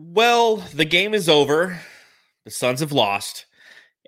[0.00, 1.76] Well, the game is over.
[2.44, 3.46] The Suns have lost.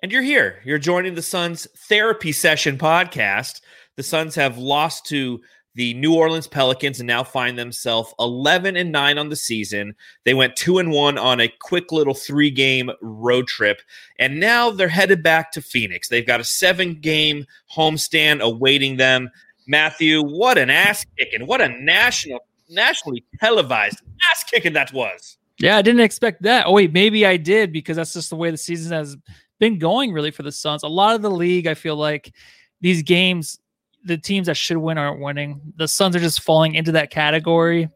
[0.01, 0.61] And you're here.
[0.63, 3.59] You're joining the Suns therapy session podcast.
[3.97, 5.41] The Suns have lost to
[5.75, 9.93] the New Orleans Pelicans and now find themselves 11 and 9 on the season.
[10.23, 13.81] They went 2 and 1 on a quick little 3-game road trip
[14.17, 16.07] and now they're headed back to Phoenix.
[16.07, 17.45] They've got a 7-game
[17.75, 19.29] homestand awaiting them.
[19.67, 21.45] Matthew, what an ass kicking.
[21.47, 24.01] What a national nationally televised
[24.31, 25.37] ass kicking that was.
[25.61, 26.65] Yeah, I didn't expect that.
[26.67, 29.17] Oh wait, maybe I did because that's just the way the season has
[29.59, 30.83] been going really for the Suns.
[30.83, 32.33] A lot of the league, I feel like
[32.81, 33.59] these games
[34.03, 35.61] the teams that should win aren't winning.
[35.75, 37.89] The Suns are just falling into that category.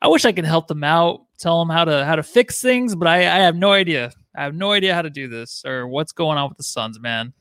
[0.00, 2.94] I wish I could help them out, tell them how to how to fix things,
[2.94, 4.12] but I, I have no idea.
[4.36, 7.00] I have no idea how to do this or what's going on with the Suns,
[7.00, 7.32] man.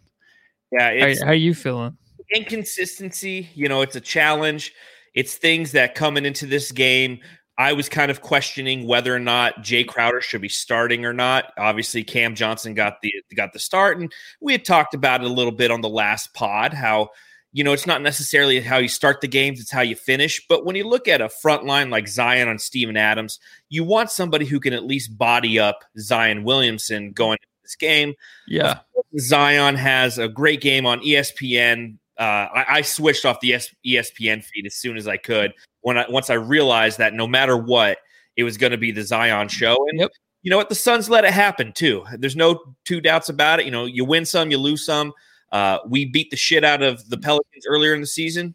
[0.71, 1.97] Yeah, how, how are you feeling?
[2.33, 4.73] Inconsistency, you know, it's a challenge.
[5.13, 7.19] It's things that coming into this game.
[7.57, 11.53] I was kind of questioning whether or not Jae Crowder should be starting or not.
[11.57, 15.33] Obviously, Cam Johnson got the got the start, and we had talked about it a
[15.33, 16.73] little bit on the last pod.
[16.73, 17.09] How
[17.53, 20.45] you know, it's not necessarily how you start the games, it's how you finish.
[20.47, 24.11] But when you look at a front line like Zion on Steven Adams, you want
[24.11, 28.13] somebody who can at least body up Zion Williamson going into this game.
[28.47, 28.79] Yeah.
[29.17, 31.97] Zion has a great game on ESPN.
[32.19, 35.53] Uh, I, I, switched off the ESPN feed as soon as I could
[35.87, 37.99] when I once I realized that no matter what,
[38.35, 39.77] it was going to be the Zion show.
[39.87, 40.11] And yep.
[40.41, 40.67] you know what?
[40.67, 42.03] The Suns let it happen too.
[42.17, 43.65] There's no two doubts about it.
[43.65, 45.13] You know, you win some, you lose some.
[45.53, 48.53] Uh, we beat the shit out of the Pelicans earlier in the season.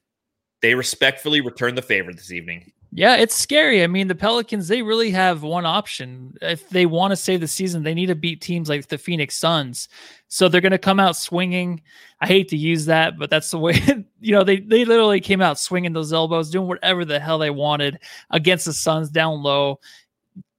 [0.61, 2.71] They respectfully returned the favor this evening.
[2.95, 3.83] Yeah, it's scary.
[3.83, 6.37] I mean, the Pelicans, they really have one option.
[6.43, 9.35] If they want to save the season, they need to beat teams like the Phoenix
[9.39, 9.89] Suns.
[10.29, 11.81] So they're going to come out swinging.
[12.21, 13.81] I hate to use that, but that's the way,
[14.21, 17.49] you know, they, they literally came out swinging those elbows, doing whatever the hell they
[17.49, 17.99] wanted
[18.31, 19.81] against the Suns down low,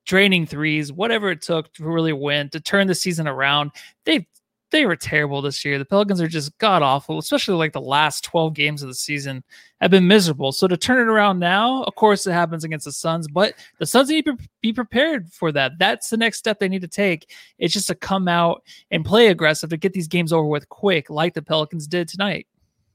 [0.05, 3.69] draining threes, whatever it took to really win, to turn the season around.
[4.05, 4.25] They've
[4.73, 5.79] they were terrible this year.
[5.79, 9.43] The Pelicans are just god awful, especially like the last 12 games of the season
[9.79, 10.51] have been miserable.
[10.51, 13.85] So to turn it around now, of course, it happens against the Suns, but the
[13.85, 15.73] Suns need to be prepared for that.
[15.79, 17.31] That's the next step they need to take.
[17.57, 21.09] It's just to come out and play aggressive to get these games over with quick,
[21.09, 22.47] like the Pelicans did tonight.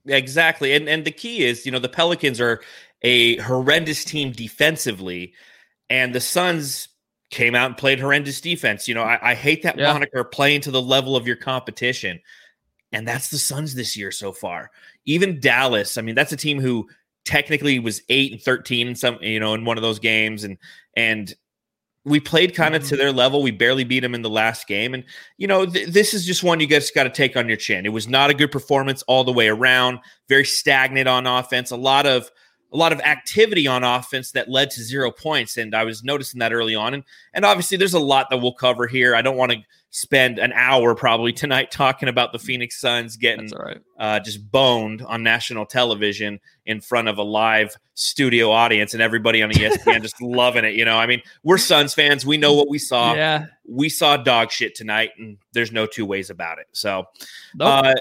[0.06, 0.74] Exactly.
[0.74, 2.60] And and the key is, you know, the Pelicans are
[3.02, 5.32] a horrendous team defensively,
[5.88, 6.88] and the Suns
[7.30, 8.88] came out and played horrendous defense.
[8.88, 9.92] You know, I, I hate that yeah.
[9.92, 12.20] moniker playing to the level of your competition.
[12.92, 14.70] And that's the Suns this year so far.
[15.04, 16.88] Even Dallas, I mean, that's a team who
[17.24, 20.44] technically was eight and 13 in some, you know, in one of those games.
[20.44, 20.56] And,
[20.96, 21.34] and,
[22.04, 22.88] we played kind of mm-hmm.
[22.90, 23.42] to their level.
[23.42, 24.94] We barely beat them in the last game.
[24.94, 25.04] And,
[25.36, 27.86] you know, th- this is just one you guys got to take on your chin.
[27.86, 31.76] It was not a good performance all the way around, very stagnant on offense, a
[31.76, 32.30] lot of,
[32.72, 35.56] a lot of activity on offense that led to zero points.
[35.56, 36.94] And I was noticing that early on.
[36.94, 39.14] And, and obviously, there's a lot that we'll cover here.
[39.14, 39.58] I don't want to
[39.90, 43.78] spend an hour probably tonight talking about the Phoenix Suns getting right.
[43.98, 49.42] uh, just boned on national television in front of a live studio audience and everybody
[49.42, 50.74] on the ESPN just loving it.
[50.74, 52.26] You know, I mean, we're Suns fans.
[52.26, 53.14] We know what we saw.
[53.14, 53.46] Yeah.
[53.66, 56.66] We saw dog shit tonight, and there's no two ways about it.
[56.72, 57.04] So,
[57.54, 57.84] nope.
[57.84, 57.94] uh,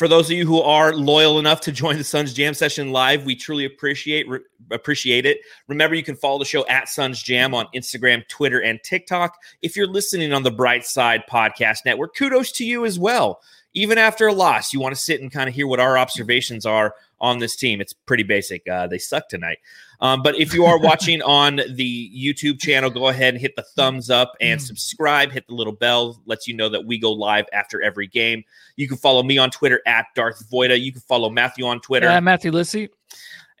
[0.00, 3.26] for those of you who are loyal enough to join the Suns Jam session live,
[3.26, 4.40] we truly appreciate re-
[4.70, 5.40] appreciate it.
[5.68, 9.36] Remember, you can follow the show at Suns Jam on Instagram, Twitter, and TikTok.
[9.60, 13.42] If you're listening on the Bright Side Podcast Network, kudos to you as well.
[13.74, 16.64] Even after a loss, you want to sit and kind of hear what our observations
[16.64, 17.80] are on this team.
[17.80, 18.66] It's pretty basic.
[18.68, 19.58] Uh, they suck tonight.
[20.00, 23.62] Um, but if you are watching on the YouTube channel, go ahead and hit the
[23.62, 24.62] thumbs up and mm.
[24.62, 25.30] subscribe.
[25.30, 28.42] Hit the little bell, lets you know that we go live after every game.
[28.76, 30.80] You can follow me on Twitter at Darth Voida.
[30.80, 32.08] You can follow Matthew on Twitter.
[32.08, 32.88] Uh, Matthew Lissy.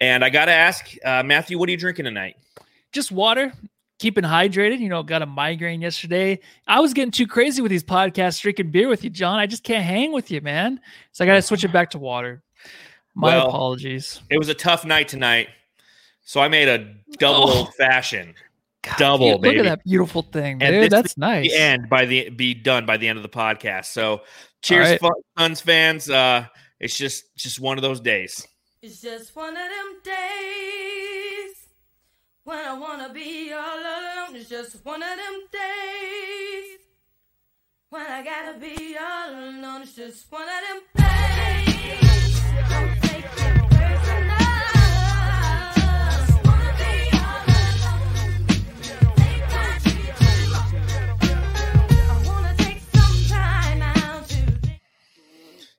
[0.00, 2.36] And I got to ask, uh, Matthew, what are you drinking tonight?
[2.92, 3.52] Just water.
[3.98, 4.78] Keeping hydrated.
[4.78, 6.40] You know, got a migraine yesterday.
[6.66, 9.38] I was getting too crazy with these podcasts, drinking beer with you, John.
[9.38, 10.80] I just can't hang with you, man.
[11.12, 12.42] So I got to switch it back to water.
[13.20, 14.22] My well, apologies.
[14.30, 15.48] It was a tough night tonight.
[16.22, 17.58] So I made a double oh.
[17.58, 18.34] old fashioned.
[18.96, 19.58] double, look baby.
[19.58, 20.90] at that beautiful thing, dude.
[20.90, 21.50] That's nice.
[21.50, 23.86] The end by the be done by the end of the podcast.
[23.86, 24.22] So
[24.62, 25.12] cheers, right.
[25.38, 26.08] Suns fans.
[26.08, 26.46] Uh,
[26.78, 28.46] it's just just one of those days.
[28.80, 31.56] It's just one of them days
[32.44, 34.36] when I wanna be all alone.
[34.36, 36.78] It's just one of them days
[37.90, 39.82] when I gotta be all alone.
[39.82, 41.10] It's just one of them days.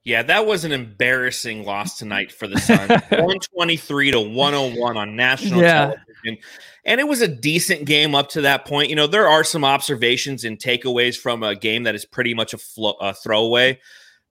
[0.03, 2.89] Yeah, that was an embarrassing loss tonight for the Suns.
[3.09, 5.93] 123 to 101 on national yeah.
[5.93, 6.37] television.
[6.85, 8.89] And it was a decent game up to that point.
[8.89, 12.53] You know, there are some observations and takeaways from a game that is pretty much
[12.53, 13.79] a, flo- a throwaway.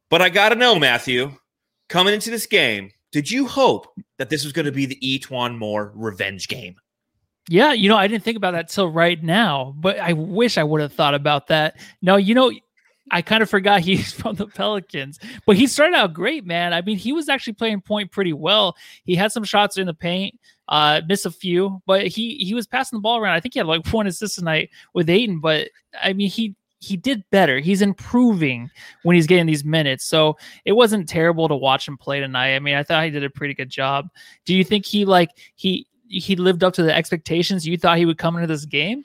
[0.09, 1.33] But I got to know, Matthew,
[1.89, 3.87] coming into this game, did you hope
[4.19, 6.77] that this was going to be the E'Twaun Moore revenge game?
[7.49, 10.63] Yeah, you know, I didn't think about that till right now, but I wish I
[10.63, 11.81] would have thought about that.
[12.03, 12.53] No, you know,
[13.11, 16.73] I kind of forgot he's from the Pelicans, but he started out great, man.
[16.73, 18.77] I mean, he was actually playing point pretty well.
[19.05, 22.67] He had some shots in the paint, uh, missed a few, but he he was
[22.67, 23.35] passing the ball around.
[23.35, 25.69] I think he had like one assist tonight with Ayton, but
[26.03, 27.59] I mean, he he did better.
[27.61, 28.71] He's improving
[29.03, 30.05] when he's getting these minutes.
[30.05, 32.55] So it wasn't terrible to watch him play tonight.
[32.55, 34.09] I mean, I thought he did a pretty good job.
[34.47, 38.07] Do you think he like he he lived up to the expectations you thought he
[38.07, 39.05] would come into this game?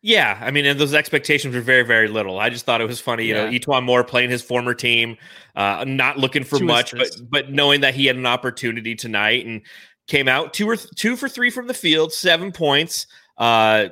[0.00, 2.38] Yeah, I mean, and those expectations were very, very little.
[2.38, 3.46] I just thought it was funny, you yeah.
[3.46, 5.16] know, E'Twaun Moore playing his former team,
[5.56, 9.44] uh, not looking for Two much, but but knowing that he had an opportunity tonight
[9.44, 9.62] and
[10.06, 13.08] came out two or th- two for three from the field, seven points.
[13.38, 13.88] Uh,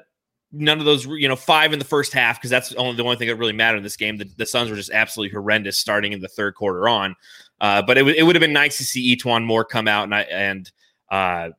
[0.52, 3.16] none of those, you know, five in the first half because that's only the only
[3.16, 4.16] thing that really mattered in this game.
[4.16, 7.16] The, the Suns were just absolutely horrendous starting in the third quarter on.
[7.60, 10.04] Uh, but it, w- it would have been nice to see E'Twaun Moore come out
[10.04, 10.70] and I, and
[11.10, 11.50] uh,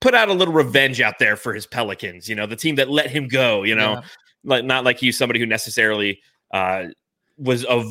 [0.00, 2.88] put out a little revenge out there for his Pelicans, you know, the team that
[2.88, 4.02] let him go, you know, yeah.
[4.44, 6.20] like not like you, somebody who necessarily
[6.52, 6.86] uh,
[7.36, 7.86] was of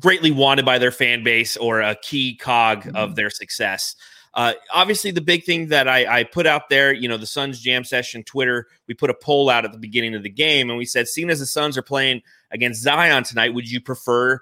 [0.00, 2.96] greatly wanted by their fan base or a key cog mm-hmm.
[2.96, 3.94] of their success.
[4.34, 7.60] Uh, obviously, the big thing that I, I, put out there, you know, the Suns
[7.60, 10.78] Jam Session Twitter, we put a poll out at the beginning of the game, and
[10.78, 14.40] we said, seeing as the Suns are playing against Zion tonight, would you prefer?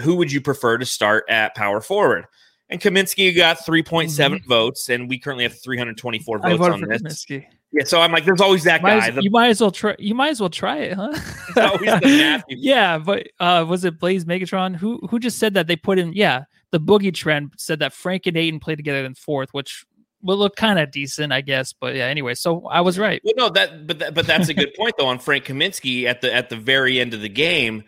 [0.00, 2.26] Who would you prefer to start at power forward?
[2.68, 4.48] And Kaminsky got 3.7 mm-hmm.
[4.48, 7.02] votes, and we currently have 324 votes on this.
[7.02, 7.46] Kaminsky.
[7.72, 9.08] Yeah, so I'm like, there's always that might guy.
[9.08, 9.94] As, the, you might as well try.
[9.98, 12.40] You might as well try it, huh?
[12.48, 16.12] yeah, but uh, was it Blaze Megatron who who just said that they put in?
[16.12, 19.84] Yeah, the boogie trend said that Frank and Ayton played together in fourth, which
[20.22, 21.72] will look kind of decent, I guess.
[21.72, 23.20] But yeah, anyway, so I was right.
[23.24, 26.20] Well, no, that but that, but that's a good point though on Frank Kaminsky at
[26.20, 27.84] the at the very end of the game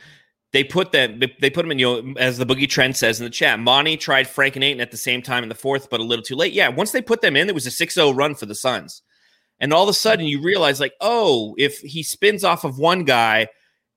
[0.52, 3.24] they put them they put him in you know as the boogie trend says in
[3.24, 6.00] the chat monty tried frank and Ayton at the same time in the fourth but
[6.00, 6.52] a little too late.
[6.52, 9.02] Yeah once they put them in it was a 6-0 run for the suns.
[9.60, 13.04] And all of a sudden you realize like oh if he spins off of one
[13.04, 13.48] guy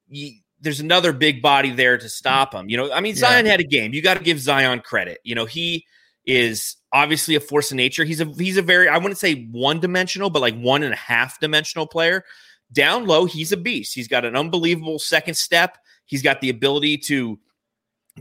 [0.08, 2.70] you, there's another big body there to stop him.
[2.70, 3.52] You know i mean zion yeah.
[3.52, 3.94] had a game.
[3.94, 5.20] You got to give zion credit.
[5.24, 5.86] You know he
[6.26, 8.04] is obviously a force of nature.
[8.04, 10.98] He's a he's a very i wouldn't say one dimensional but like one and a
[10.98, 12.26] half dimensional player.
[12.74, 13.96] Down low he's a beast.
[13.96, 15.78] He's got an unbelievable second step
[16.12, 17.40] He's got the ability to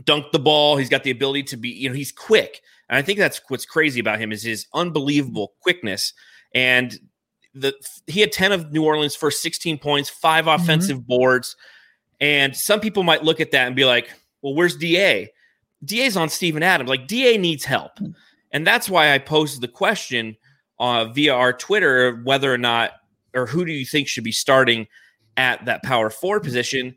[0.05, 0.77] dunk the ball.
[0.77, 2.61] He's got the ability to be, you know, he's quick.
[2.87, 6.13] And I think that's what's crazy about him is his unbelievable quickness.
[6.55, 6.97] And
[7.53, 7.73] the
[8.07, 10.61] he had 10 of New Orleans' first 16 points, 5 mm-hmm.
[10.61, 11.07] offensive mm-hmm.
[11.07, 11.57] boards.
[12.21, 14.09] And some people might look at that and be like,
[14.41, 15.29] well, where's DA?
[15.83, 16.89] DA's on Steven Adams.
[16.89, 17.91] Like DA needs help.
[18.53, 20.37] And that's why I posed the question
[20.79, 22.91] uh, via our Twitter whether or not
[23.33, 24.87] or who do you think should be starting
[25.37, 26.95] at that power four position,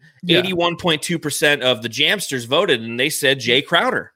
[0.99, 4.13] two percent of the Jamsters voted, and they said Jae Crowder.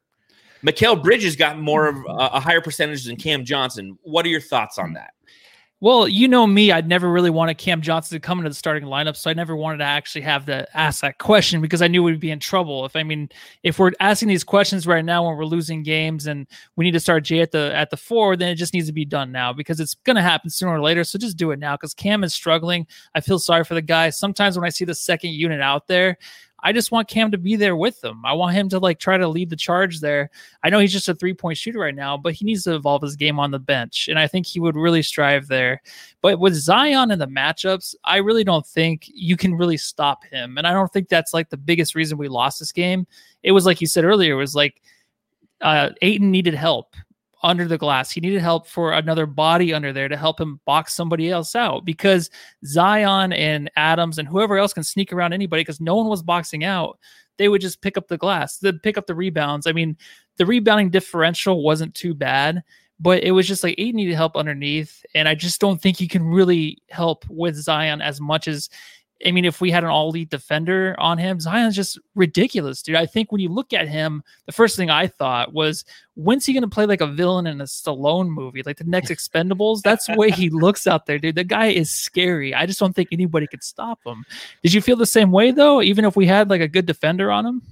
[0.65, 3.99] Mikal Bridges got more of a, a higher percentage than Cam Johnson.
[4.03, 5.13] What are your thoughts on that?
[5.81, 8.89] Well, you know me, I'd never really wanted Cam Johnson to come into the starting
[8.89, 12.03] lineup, so I never wanted to actually have to ask that question because I knew
[12.03, 12.85] we'd be in trouble.
[12.85, 13.29] If I mean,
[13.63, 17.01] if we're asking these questions right now when we're losing games and we need to
[17.01, 19.53] start Jae at the at the four, then it just needs to be done now
[19.53, 21.05] because it's going to happen sooner or later.
[21.05, 22.85] So just do it now because Cam is struggling.
[23.15, 24.11] I feel sorry for the guy.
[24.11, 26.19] Sometimes when I see the second unit out there,
[26.61, 28.23] I just want Cam to be there with them.
[28.25, 30.31] I want him to like try to lead the charge there.
[30.63, 33.03] I know he's just a three point shooter right now, but he needs to evolve
[33.03, 34.09] his game on the bench.
[34.09, 35.81] And I think he would really strive there.
[36.21, 40.59] But with Zion and the matchups, I really don't think you can really stop him.
[40.59, 43.07] And I don't think that's like the biggest reason we lost this game.
[43.43, 44.83] It was like you said earlier, it was like
[45.61, 46.95] uh Ayton needed help
[47.43, 48.11] under the glass.
[48.11, 51.85] He needed help for another body under there to help him box somebody else out
[51.85, 52.31] because
[52.65, 56.65] Zion and Adams and whoever else can sneak around anybody because no one was boxing
[56.65, 56.99] out.
[57.37, 59.67] They would just pick up the glass, they pick up the rebounds.
[59.67, 59.97] I mean,
[60.37, 62.63] the rebounding differential wasn't too bad,
[63.01, 65.05] but it was just like Ayton needed help underneath.
[65.15, 68.69] And I just don't think you can really help with Zion as much as
[69.27, 72.95] I mean, if we had an all elite defender on him, Zion's just ridiculous, dude.
[72.95, 75.85] I think when you look at him, the first thing I thought was,
[76.15, 79.11] when's he going to play like a villain in a Stallone movie, like the next
[79.11, 79.83] Expendables?
[79.83, 81.35] That's the way he looks out there, dude.
[81.35, 82.55] The guy is scary.
[82.55, 84.25] I just don't think anybody could stop him.
[84.63, 87.33] Did you feel the same way though, even if we had like a good defender
[87.33, 87.63] on him?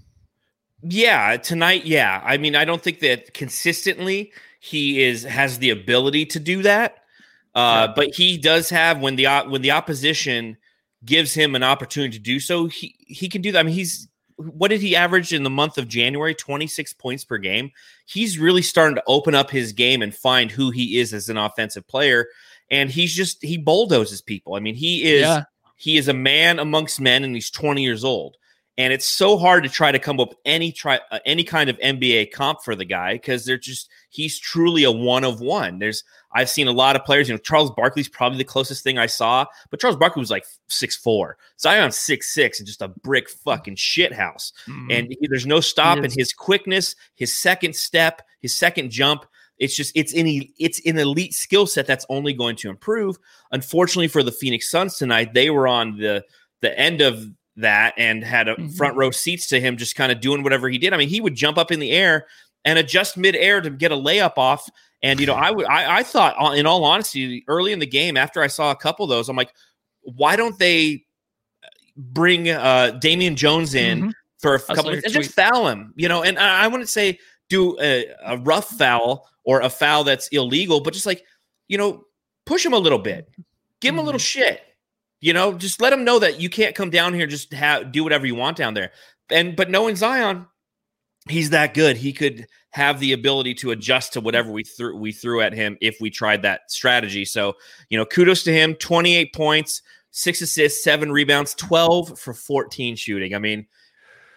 [0.82, 2.20] Yeah, tonight, yeah.
[2.24, 7.04] I mean, I don't think that consistently he is has the ability to do that.
[7.54, 7.92] Uh, yeah.
[7.96, 10.58] but he does have when the when the opposition
[11.06, 13.60] gives him an opportunity to do so, he he can do that.
[13.60, 16.34] I mean, he's what did he average in the month of January?
[16.34, 17.70] 26 points per game.
[18.04, 21.38] He's really starting to open up his game and find who he is as an
[21.38, 22.26] offensive player.
[22.70, 24.54] And he's just he bulldozes people.
[24.54, 25.44] I mean, he is yeah.
[25.76, 28.36] he is a man amongst men, and he's 20 years old.
[28.78, 31.70] And it's so hard to try to come up with any try uh, any kind
[31.70, 35.78] of NBA comp for the guy because they're just he's truly a one of one.
[35.78, 36.02] There's
[36.36, 37.28] I've seen a lot of players.
[37.28, 40.44] You know, Charles Barkley's probably the closest thing I saw, but Charles Barkley was like
[40.68, 41.38] six four.
[41.58, 44.52] Zion's six six and just a brick fucking shit house.
[44.68, 44.90] Mm-hmm.
[44.90, 49.24] And he, there's no stop in his quickness, his second step, his second jump.
[49.58, 53.16] It's just it's any it's an elite skill set that's only going to improve.
[53.52, 56.22] Unfortunately for the Phoenix Suns tonight, they were on the
[56.60, 57.26] the end of
[57.56, 58.68] that and had a mm-hmm.
[58.68, 60.92] front row seats to him just kind of doing whatever he did.
[60.92, 62.26] I mean, he would jump up in the air
[62.66, 64.68] and adjust midair to get a layup off.
[65.02, 67.86] And you know, I would I, I thought, uh, in all honesty, early in the
[67.86, 69.54] game, after I saw a couple of those, I'm like,
[70.02, 71.04] why don't they
[71.96, 74.10] bring uh Damian Jones in mm-hmm.
[74.38, 75.94] for a couple of, and just foul him?
[75.96, 77.18] You know, and I, I wouldn't say
[77.48, 81.24] do a, a rough foul or a foul that's illegal, but just like
[81.68, 82.04] you know,
[82.44, 83.28] push him a little bit,
[83.80, 83.98] give him mm-hmm.
[84.00, 84.40] a little mm-hmm.
[84.40, 84.60] shit.
[85.20, 88.02] You know, just let him know that you can't come down here just have do
[88.02, 88.92] whatever you want down there.
[89.30, 90.46] And but knowing Zion,
[91.28, 91.96] he's that good.
[91.96, 95.78] He could have the ability to adjust to whatever we threw we threw at him
[95.80, 97.24] if we tried that strategy.
[97.24, 97.54] So,
[97.88, 98.74] you know, kudos to him.
[98.74, 103.34] 28 points, six assists, seven rebounds, 12 for 14 shooting.
[103.34, 103.66] I mean,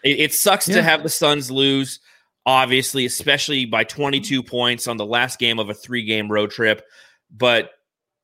[0.04, 0.76] it, it sucks yeah.
[0.76, 2.00] to have the Suns lose,
[2.46, 6.86] obviously, especially by 22 points on the last game of a three game road trip.
[7.30, 7.72] But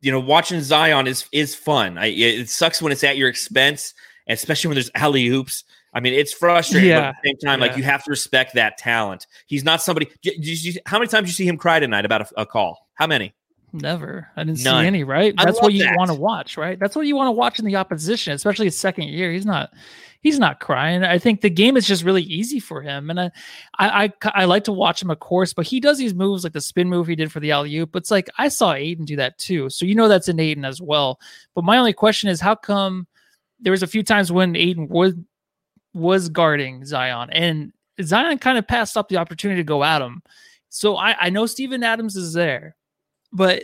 [0.01, 1.97] you know, watching Zion is is fun.
[1.97, 3.93] I, it sucks when it's at your expense,
[4.27, 5.63] especially when there's alley oops.
[5.95, 6.89] I mean, it's frustrating.
[6.89, 6.99] Yeah.
[6.99, 7.67] But at the same time, yeah.
[7.67, 9.25] like you have to respect that talent.
[9.47, 10.09] He's not somebody.
[10.21, 12.89] You, how many times did you see him cry tonight about a, a call?
[12.95, 13.33] How many?
[13.71, 14.29] Never.
[14.35, 14.83] I didn't None.
[14.83, 15.03] see any.
[15.03, 15.33] Right.
[15.37, 16.57] That's what you want to watch.
[16.57, 16.77] Right.
[16.77, 19.31] That's what you want to watch in the opposition, especially his second year.
[19.31, 19.71] He's not
[20.25, 21.03] he's not crying.
[21.03, 23.31] I think the game is just really easy for him, and I,
[23.77, 25.53] I, I, I like to watch him, of course.
[25.53, 27.95] But he does these moves like the spin move he did for the alley oop.
[27.95, 30.81] It's like I saw Ayton do that too, so you know that's in Ayton as
[30.81, 31.19] well.
[31.53, 33.07] But my only question is, how come
[33.59, 35.13] there was a few times when Ayton was
[35.95, 37.73] was guarding Zion, and
[38.03, 40.21] Zion kind of passed up the opportunity to go at him.
[40.69, 42.75] So I, I know Steven Adams is there,
[43.31, 43.63] but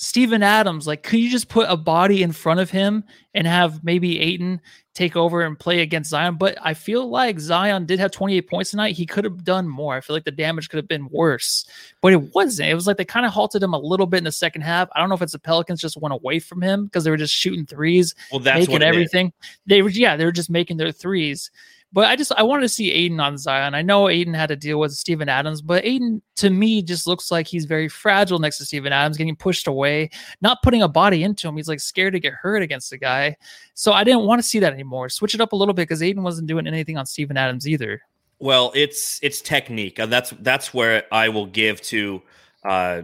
[0.00, 3.02] Steven Adams, like, could you just put a body in front of him
[3.34, 4.60] and have maybe Ayton
[4.94, 6.36] take over and play against Zion?
[6.36, 8.94] But I feel like Zion did have 28 points tonight.
[8.94, 9.96] He could have done more.
[9.96, 11.68] I feel like the damage could have been worse,
[12.00, 12.68] but it wasn't.
[12.68, 14.88] It was like they kind of halted him a little bit in the second half.
[14.94, 17.16] I don't know if it's the Pelicans just went away from him because they were
[17.16, 19.32] just shooting threes, well, that's making everything.
[19.66, 21.50] They were, yeah, they were just making their threes.
[21.92, 23.74] But I just I wanted to see Ayton on Zion.
[23.74, 27.30] I know Ayton had to deal with Steven Adams, but Ayton to me just looks
[27.30, 30.10] like he's very fragile next to Steven Adams, getting pushed away,
[30.42, 31.56] not putting a body into him.
[31.56, 33.36] He's like scared to get hurt against the guy.
[33.72, 35.08] So I didn't want to see that anymore.
[35.08, 38.02] Switch it up a little bit because Ayton wasn't doing anything on Steven Adams either.
[38.38, 39.98] Well, it's it's technique.
[39.98, 42.22] And that's that's where I will give to
[42.64, 43.02] uh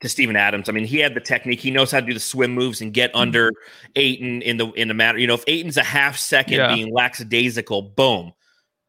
[0.00, 0.68] to Steven Adams.
[0.68, 1.60] I mean, he had the technique.
[1.60, 3.20] He knows how to do the swim moves and get mm-hmm.
[3.20, 3.52] under
[3.96, 5.18] Ayton in the in the matter.
[5.18, 6.74] You know, if Ayton's a half second yeah.
[6.74, 8.32] being lackadaisical, boom,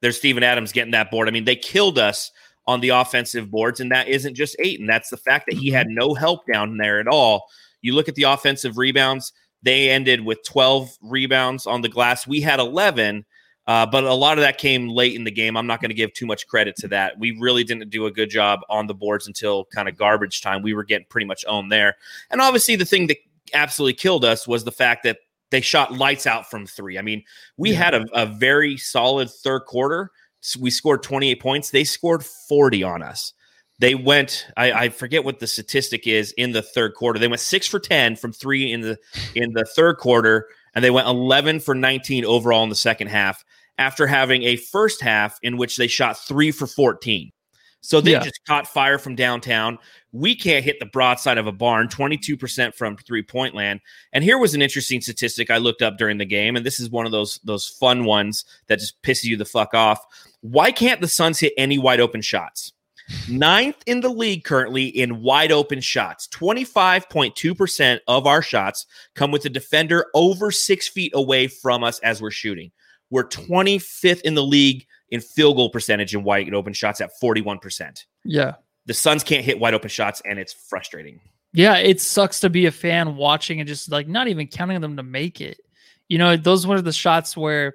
[0.02, 1.28] there's Steven Adams getting that board.
[1.28, 2.32] I mean, they killed us
[2.66, 4.88] on the offensive boards, and that isn't just Ayton.
[4.88, 5.96] That's the fact that he had mm-hmm.
[5.96, 7.46] no help down there at all.
[7.82, 9.32] You look at the offensive rebounds;
[9.64, 12.28] they ended with 12 rebounds on the glass.
[12.28, 13.26] We had 11.
[13.68, 15.58] Uh, but a lot of that came late in the game.
[15.58, 17.20] I'm not going to give too much credit to that.
[17.20, 20.62] We really didn't do a good job on the boards until kind of garbage time.
[20.62, 21.98] We were getting pretty much owned there.
[22.32, 23.18] And obviously, the thing that
[23.54, 25.18] absolutely killed us was the fact that
[25.50, 26.98] they shot lights out from three.
[26.98, 27.24] I mean,
[27.58, 27.78] we yeah.
[27.78, 30.12] had a, a very solid third quarter.
[30.60, 31.70] We scored 28 points.
[31.70, 33.34] They scored 40 on us.
[33.80, 34.48] They went.
[34.56, 37.20] I, I, forget what the statistic is in the third quarter.
[37.20, 38.98] They went six for 10 from three in the
[39.36, 43.46] in the third quarter, and they went 11 for 19 overall in the second half
[43.78, 47.32] after having a first half in which they shot three for 14.
[47.82, 48.24] So they yeah.
[48.24, 49.78] just caught fire from downtown.
[50.12, 53.80] We can't hit the broadside of a barn, 22% from three point land.
[54.12, 56.56] And here was an interesting statistic I looked up during the game.
[56.56, 59.74] And this is one of those, those fun ones that just pisses you the fuck
[59.74, 60.04] off.
[60.42, 62.74] Why can't the Suns hit any wide open shots?
[63.30, 66.28] Ninth in the league currently in wide open shots.
[66.28, 72.22] 25.2% of our shots come with a defender over six feet away from us as
[72.22, 72.72] we're shooting.
[73.10, 78.06] We're 25th in the league in field goal percentage in wide open shots at 41%.
[78.24, 78.56] Yeah.
[78.86, 81.20] The Suns can't hit wide open shots, and it's frustrating.
[81.54, 84.98] Yeah, it sucks to be a fan watching and just like not even counting them
[84.98, 85.60] to make it.
[86.08, 87.74] You know, those were the shots where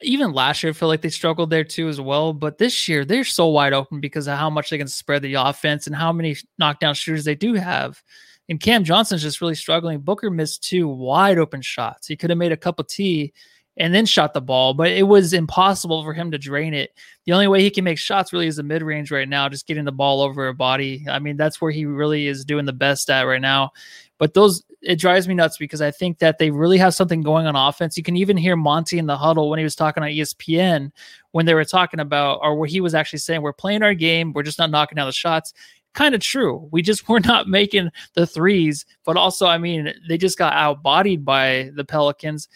[0.00, 2.32] even last year I feel like they struggled there too as well.
[2.32, 5.34] But this year they're so wide open because of how much they can spread the
[5.34, 8.02] offense and how many knockdown shooters they do have.
[8.48, 10.00] And Cam Johnson's just really struggling.
[10.00, 12.06] Booker missed two wide open shots.
[12.06, 13.32] He could have made a cup of tea
[13.76, 16.94] and then shot the ball, but it was impossible for him to drain it.
[17.24, 19.66] The only way he can make shots really is the mid range right now, just
[19.66, 21.04] getting the ball over a body.
[21.08, 23.72] I mean, that's where he really is doing the best at right now.
[24.18, 27.46] But those, it drives me nuts because I think that they really have something going
[27.46, 27.96] on offense.
[27.96, 30.92] You can even hear Monty in the huddle when he was talking on ESPN
[31.32, 34.32] when they were talking about, or where he was actually saying, We're playing our game,
[34.32, 35.52] we're just not knocking down the shots
[35.94, 36.68] kind of true.
[36.70, 41.24] We just were not making the threes, but also, I mean, they just got outbodied
[41.24, 42.48] by the Pelicans.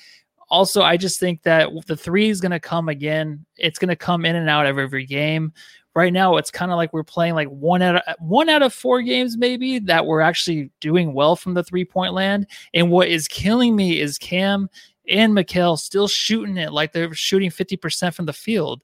[0.50, 3.44] Also, I just think that the three is going to come again.
[3.56, 5.52] It's going to come in and out of every game.
[5.94, 8.72] Right now, it's kind of like we're playing like one out of one out of
[8.72, 12.46] four games, maybe that we're actually doing well from the three point land.
[12.72, 14.68] And what is killing me is Cam
[15.08, 18.82] and Mikal still shooting it like they're shooting 50% from the field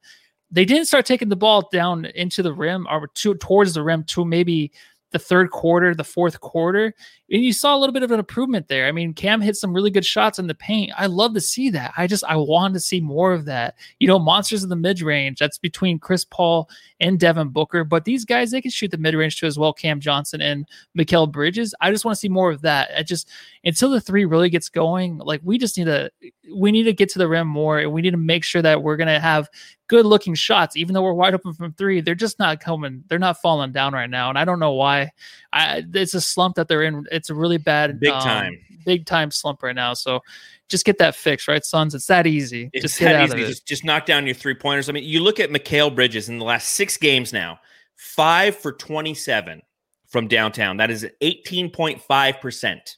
[0.54, 4.04] they didn't start taking the ball down into the rim or to, towards the rim
[4.04, 4.70] to maybe
[5.14, 6.92] the third quarter, the fourth quarter,
[7.30, 8.86] and you saw a little bit of an improvement there.
[8.86, 10.90] I mean, Cam hit some really good shots in the paint.
[10.96, 11.94] I love to see that.
[11.96, 13.76] I just I want to see more of that.
[14.00, 15.38] You know, monsters in the mid range.
[15.38, 16.68] That's between Chris Paul
[16.98, 19.72] and Devin Booker, but these guys they can shoot the mid range too as well.
[19.72, 20.66] Cam Johnson and
[20.98, 21.76] Mikal Bridges.
[21.80, 22.90] I just want to see more of that.
[22.96, 23.30] I just
[23.62, 26.10] until the three really gets going, like we just need to
[26.52, 28.82] we need to get to the rim more, and we need to make sure that
[28.82, 29.48] we're gonna have
[29.88, 32.00] good looking shots, even though we're wide open from three.
[32.00, 33.04] They're just not coming.
[33.08, 35.10] They're not falling down right now, and I don't know why.
[35.52, 37.06] I, it's a slump that they're in.
[37.12, 39.94] It's a really bad, big um, time, big time slump right now.
[39.94, 40.20] So
[40.68, 41.94] just get that fixed, right, Suns?
[41.94, 42.70] It's that easy.
[42.72, 43.46] It's just that easy.
[43.46, 44.88] Just, just knock down your three pointers.
[44.88, 47.60] I mean, you look at Mikal Bridges in the last six games now,
[47.96, 49.62] five for 27
[50.06, 50.78] from downtown.
[50.78, 52.96] That is 18.5%.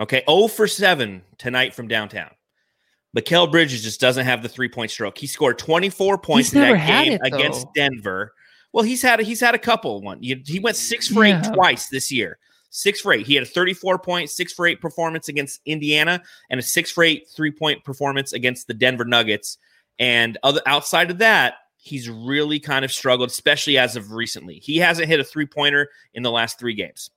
[0.00, 0.22] Okay.
[0.28, 2.30] 0 for 7 tonight from downtown.
[3.16, 5.18] Mikal Bridges just doesn't have the three point stroke.
[5.18, 8.34] He scored 24 points in that game it, against Denver.
[8.72, 10.00] Well, he's had a, he's had a couple.
[10.00, 11.40] One he went six for yeah.
[11.40, 12.38] eight twice this year.
[12.70, 13.26] Six for eight.
[13.26, 17.02] He had a 34 point, six for eight performance against Indiana, and a six for
[17.02, 19.58] eight three point performance against the Denver Nuggets.
[19.98, 24.60] And other outside of that, he's really kind of struggled, especially as of recently.
[24.60, 27.10] He hasn't hit a three pointer in the last three games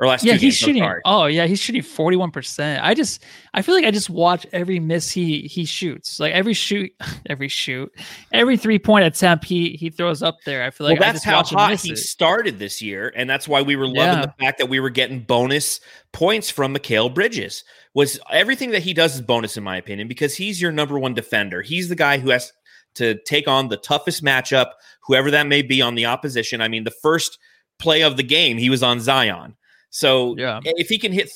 [0.00, 3.22] or last yeah he's games, shooting oh yeah he's shooting 41% i just
[3.54, 6.18] i feel like i just watch every miss he he shoots.
[6.18, 6.92] Like every shoot
[7.26, 7.92] every shoot
[8.32, 11.42] every three point attempt he he throws up there i feel like well, that's how
[11.42, 11.98] hot he it.
[11.98, 14.26] started this year and that's why we were loving yeah.
[14.26, 15.80] the fact that we were getting bonus
[16.12, 17.64] points from Mikal Bridges.
[17.92, 21.14] Was everything that he does is bonus in my opinion because he's your number one
[21.14, 21.62] defender.
[21.62, 22.52] He's the guy who has
[22.94, 26.60] to take on the toughest matchup whoever that may be on the opposition.
[26.60, 27.38] I mean the first
[27.78, 29.56] play of the game he was on zion
[29.94, 30.58] so yeah.
[30.64, 31.30] if he can hit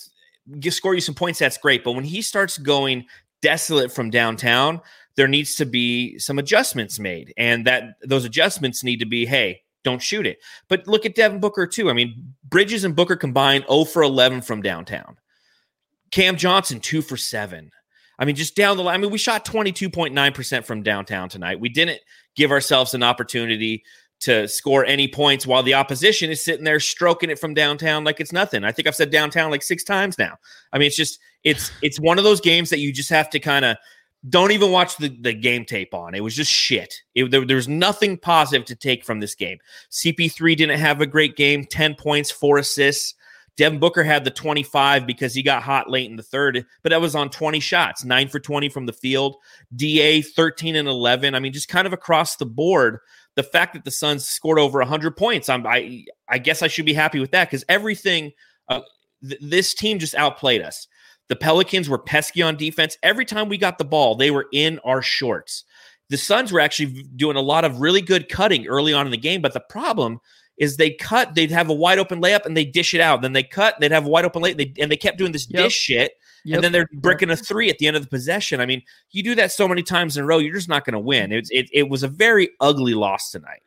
[0.70, 1.84] score you some points, that's great.
[1.84, 3.06] But when he starts going
[3.40, 4.80] desolate from downtown,
[5.14, 7.32] there needs to be some adjustments made.
[7.36, 10.40] And that those adjustments need to be, hey, don't shoot it.
[10.68, 11.88] But look at Devin Booker too.
[11.88, 15.18] I mean, Bridges and Booker combined 0 for 11 from downtown.
[16.10, 17.70] Cam Johnson 2 for 7.
[18.18, 18.96] I mean, just down the line.
[18.96, 21.60] I mean, we shot 22.9% from downtown tonight.
[21.60, 22.00] We didn't
[22.34, 23.84] give ourselves an opportunity
[24.20, 28.20] to score any points while the opposition is sitting there stroking it from downtown like
[28.20, 28.64] it's nothing.
[28.64, 30.36] I think I've said downtown like six times now.
[30.72, 33.38] I mean, it's just it's it's one of those games that you just have to
[33.38, 33.76] kind of
[34.28, 36.14] don't even watch the, the game tape on.
[36.14, 36.92] It was just shit.
[37.14, 39.58] It, there, there was nothing positive to take from this game.
[39.92, 43.14] CP3 didn't have a great game, 10 points, four assists.
[43.56, 47.00] Devin Booker had the 25 because he got hot late in the third, but that
[47.00, 49.36] was on 20 shots, nine for 20 from the field.
[49.74, 51.34] DA 13 and 11.
[51.34, 53.00] I mean, just kind of across the board
[53.38, 56.86] the fact that the Suns scored over 100 points, I'm, I I guess I should
[56.86, 58.32] be happy with that because everything
[58.68, 58.80] uh,
[59.22, 60.88] th- this team just outplayed us.
[61.28, 62.98] The Pelicans were pesky on defense.
[63.00, 65.62] Every time we got the ball, they were in our shorts.
[66.08, 69.16] The Suns were actually doing a lot of really good cutting early on in the
[69.16, 70.18] game, but the problem
[70.56, 73.22] is they cut, they'd have a wide open layup and they dish it out.
[73.22, 75.46] Then they cut, they'd have a wide open layup, they, and they kept doing this
[75.48, 75.62] yep.
[75.62, 76.12] dish shit
[76.48, 76.56] Yep.
[76.56, 78.58] And then they're bricking a three at the end of the possession.
[78.58, 80.94] I mean, you do that so many times in a row, you're just not going
[80.94, 81.30] to win.
[81.30, 83.60] It, it, it was a very ugly loss tonight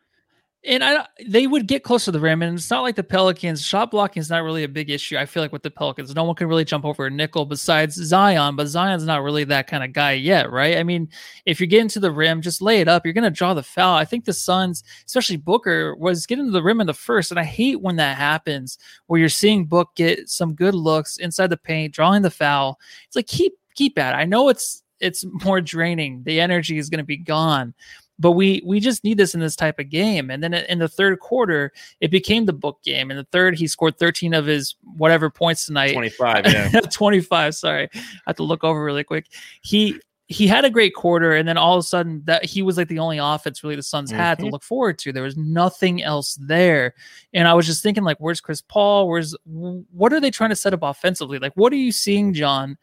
[0.63, 3.65] and I they would get close to the rim, and it's not like the Pelicans
[3.65, 5.17] shot blocking is not really a big issue.
[5.17, 7.95] I feel like with the Pelicans, no one can really jump over a nickel besides
[7.95, 10.78] Zion, but Zion's not really that kind of guy yet, right?
[10.78, 11.10] I mean,
[11.45, 13.06] if you're getting to the rim, just lay it up.
[13.06, 13.95] You're gonna draw the foul.
[13.95, 17.39] I think the Suns, especially Booker, was getting to the rim in the first, and
[17.39, 21.58] I hate when that happens, where you're seeing Book get some good looks inside the
[21.58, 22.80] paint, drawing the foul.
[23.08, 24.17] It's like keep keep at it.
[24.17, 26.24] I know it's it's more draining.
[26.24, 27.74] The energy is going to be gone
[28.21, 30.29] but we we just need this in this type of game.
[30.29, 33.10] And then in the third quarter, it became the book game.
[33.10, 35.93] In the third, he scored 13 of his whatever points tonight.
[35.93, 36.69] 25, yeah.
[36.91, 37.89] 25, sorry.
[37.93, 39.25] I have to look over really quick.
[39.63, 42.77] He he had a great quarter, and then all of a sudden that he was
[42.77, 44.19] like the only offense really the Suns mm-hmm.
[44.19, 44.53] had to mm-hmm.
[44.53, 45.12] look forward to.
[45.12, 46.93] There was nothing else there.
[47.34, 49.10] And I was just thinking, like, where's Chris Paul?
[49.10, 51.39] Where's what are they trying to set up offensively?
[51.39, 52.77] Like, what are you seeing, John?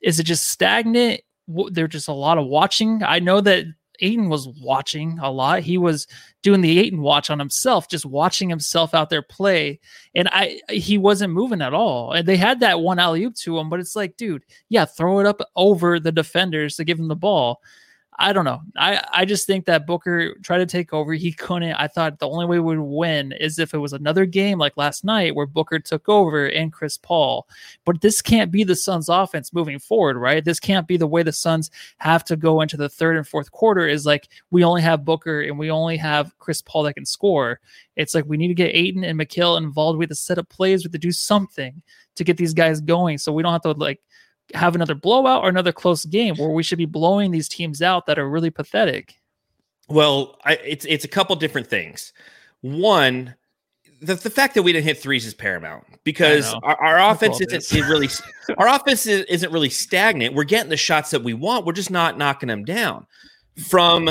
[0.00, 1.20] Is it just stagnant?
[1.70, 3.02] there's just a lot of watching.
[3.02, 3.66] I know that
[4.00, 5.62] Ayton was watching a lot.
[5.62, 6.06] He was
[6.42, 9.80] doing the Ayton watch on himself, just watching himself out there play.
[10.14, 12.12] And I he wasn't moving at all.
[12.12, 15.20] And they had that one alley oop to him, but it's like, dude, yeah, throw
[15.20, 17.60] it up over the defenders to give him the ball.
[18.16, 18.62] I don't know.
[18.76, 21.14] I, I just think that Booker tried to take over.
[21.14, 21.74] He couldn't.
[21.74, 24.76] I thought the only way we would win is if it was another game like
[24.76, 27.48] last night where Booker took over and Chris Paul.
[27.84, 30.44] But this can't be the Suns offense moving forward, right?
[30.44, 33.50] This can't be the way the Suns have to go into the third and fourth
[33.50, 37.06] quarter is like we only have Booker and we only have Chris Paul that can
[37.06, 37.58] score.
[37.96, 39.98] It's like we need to get Ayton and Mikal involved.
[39.98, 40.82] We have to set up plays.
[40.82, 41.82] We have to do something
[42.14, 44.00] to get these guys going so we don't have to like–
[44.52, 48.06] have another blowout or another close game where we should be blowing these teams out
[48.06, 49.14] that are really pathetic?
[49.88, 52.12] Well, I, it's it's a couple different things.
[52.60, 53.34] One,
[54.00, 57.88] the, the fact that we didn't hit threes is paramount because our, our offense isn't
[57.88, 58.08] really
[58.58, 60.34] our offense isn't really stagnant.
[60.34, 61.66] We're getting the shots that we want.
[61.66, 63.06] We're just not knocking them down.
[63.68, 64.08] From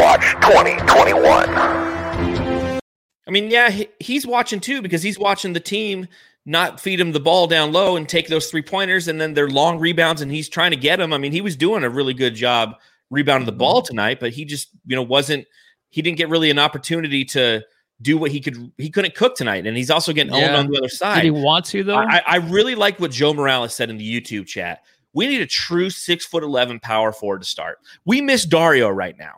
[0.00, 1.48] Watch 2021.
[1.48, 2.80] I
[3.28, 6.08] mean, yeah, he, he's watching too because he's watching the team
[6.46, 9.48] not feed him the ball down low and take those three pointers and then they're
[9.48, 11.12] long rebounds and he's trying to get them.
[11.12, 12.74] I mean, he was doing a really good job
[13.10, 15.46] rebounding the ball tonight, but he just, you know, wasn't
[15.90, 17.62] he didn't get really an opportunity to
[18.02, 19.66] do what he could he couldn't cook tonight.
[19.66, 20.46] And he's also getting yeah.
[20.46, 21.16] owned on the other side.
[21.16, 21.96] Did he want to though?
[21.96, 24.82] I, I really like what Joe Morales said in the YouTube chat.
[25.12, 27.78] We need a true six foot eleven power forward to start.
[28.04, 29.34] We miss Dario right now.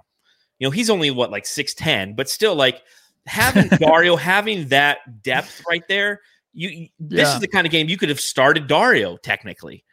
[0.58, 2.82] You know, he's only what like six ten, but still like
[3.26, 6.20] having Dario having that depth right there
[6.52, 7.34] you this yeah.
[7.34, 9.84] is the kind of game you could have started Dario technically,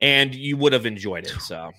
[0.00, 1.40] and you would have enjoyed it.
[1.40, 1.70] So.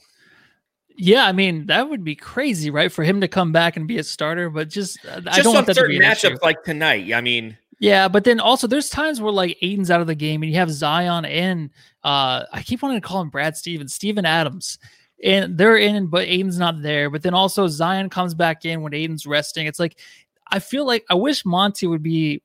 [1.01, 2.91] Yeah, I mean that would be crazy, right?
[2.91, 5.53] For him to come back and be a starter, but just, uh, just I don't
[5.53, 7.13] want that to be certain matchups like tonight.
[7.13, 10.43] I mean, yeah, but then also there's times where like Ayton's out of the game
[10.43, 11.69] and you have Zion and
[12.03, 14.77] uh I keep wanting to call him Brad Stevens, Steven Adams.
[15.21, 17.09] And they're in, but Ayton's not there.
[17.09, 19.67] But then also Zion comes back in when Ayton's resting.
[19.67, 19.97] It's like
[20.49, 22.41] I feel like I wish Monty would be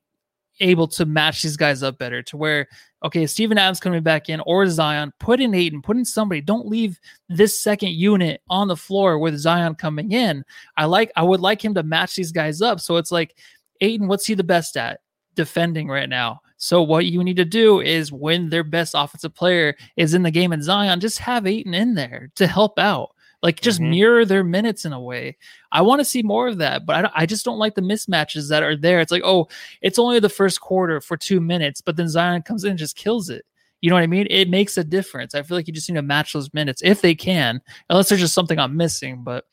[0.61, 2.69] able to match these guys up better to where
[3.05, 6.40] okay, Steven Adams coming back in or Zion, put in Ayton, put in somebody.
[6.40, 10.43] Don't leave this second unit on the floor with Zion coming in.
[10.77, 12.81] I like I would like him to match these guys up.
[12.81, 13.37] So it's like
[13.81, 15.01] Ayton, what's he the best at?
[15.35, 16.40] Defending right now.
[16.57, 20.31] So what you need to do is when their best offensive player is in the
[20.31, 23.13] game in Zion, just have Ayton in there to help out.
[23.45, 23.91] Like just mm-hmm.
[23.91, 25.37] mirror their minutes in a way.
[25.71, 28.49] I want to see more of that, but I, I just don't like the mismatches
[28.49, 29.01] that are there.
[29.01, 29.49] It's like, oh,
[29.83, 32.97] it's only the first quarter for two minutes, but then Zion comes in and just
[32.97, 33.45] kills it.
[33.83, 34.27] You know what I mean?
[34.31, 35.35] It makes a difference.
[35.35, 38.23] I feel like you just need to match those minutes if they can, unless there's
[38.23, 39.23] just something I'm missing.
[39.23, 39.45] But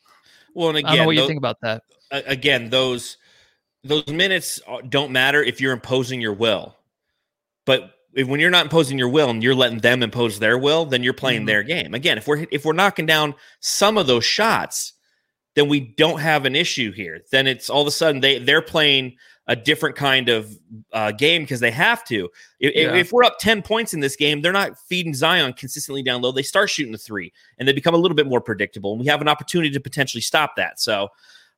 [0.54, 1.84] well, and again, I don't know what those, you think about that.
[2.12, 3.18] Again, those
[3.84, 6.78] those minutes don't matter if you're imposing your will,
[7.66, 10.86] but if, when you're not imposing your will and you're letting them impose their will,
[10.86, 11.48] then you're playing mm-hmm.
[11.48, 11.94] their game.
[11.94, 14.94] Again, if we're if we're knocking down some of those shots,
[15.56, 17.22] then we don't have an issue here.
[17.32, 20.56] Then it's all of a sudden they they're playing a different kind of
[20.94, 22.30] uh, game because they have to.
[22.60, 22.96] If, yeah.
[22.96, 26.32] if, we're up 10 points in this game, they're not feeding Zion consistently down low.
[26.32, 28.92] They start shooting the three and they become a little bit more predictable.
[28.92, 30.80] And we have an opportunity to potentially stop that.
[30.80, 31.10] So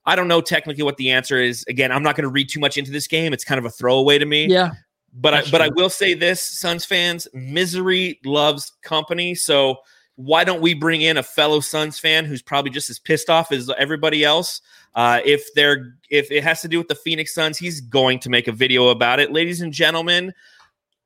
[0.06, 1.66] I don't know technically what the answer is.
[1.68, 3.34] Again, I'm not going to read too much into this game.
[3.34, 4.48] It's kind of a throwaway to me.
[4.48, 4.72] Yeah.
[5.14, 9.36] But That's I but I will say this, Suns fans, misery loves company.
[9.36, 9.78] So
[10.16, 13.52] why don't we bring in a fellow Suns fan who's probably just as pissed off
[13.52, 14.62] as everybody else?
[14.96, 18.30] Uh, if they're if it has to do with the Phoenix Suns, he's going to
[18.30, 19.32] make a video about it.
[19.32, 20.34] Ladies and gentlemen,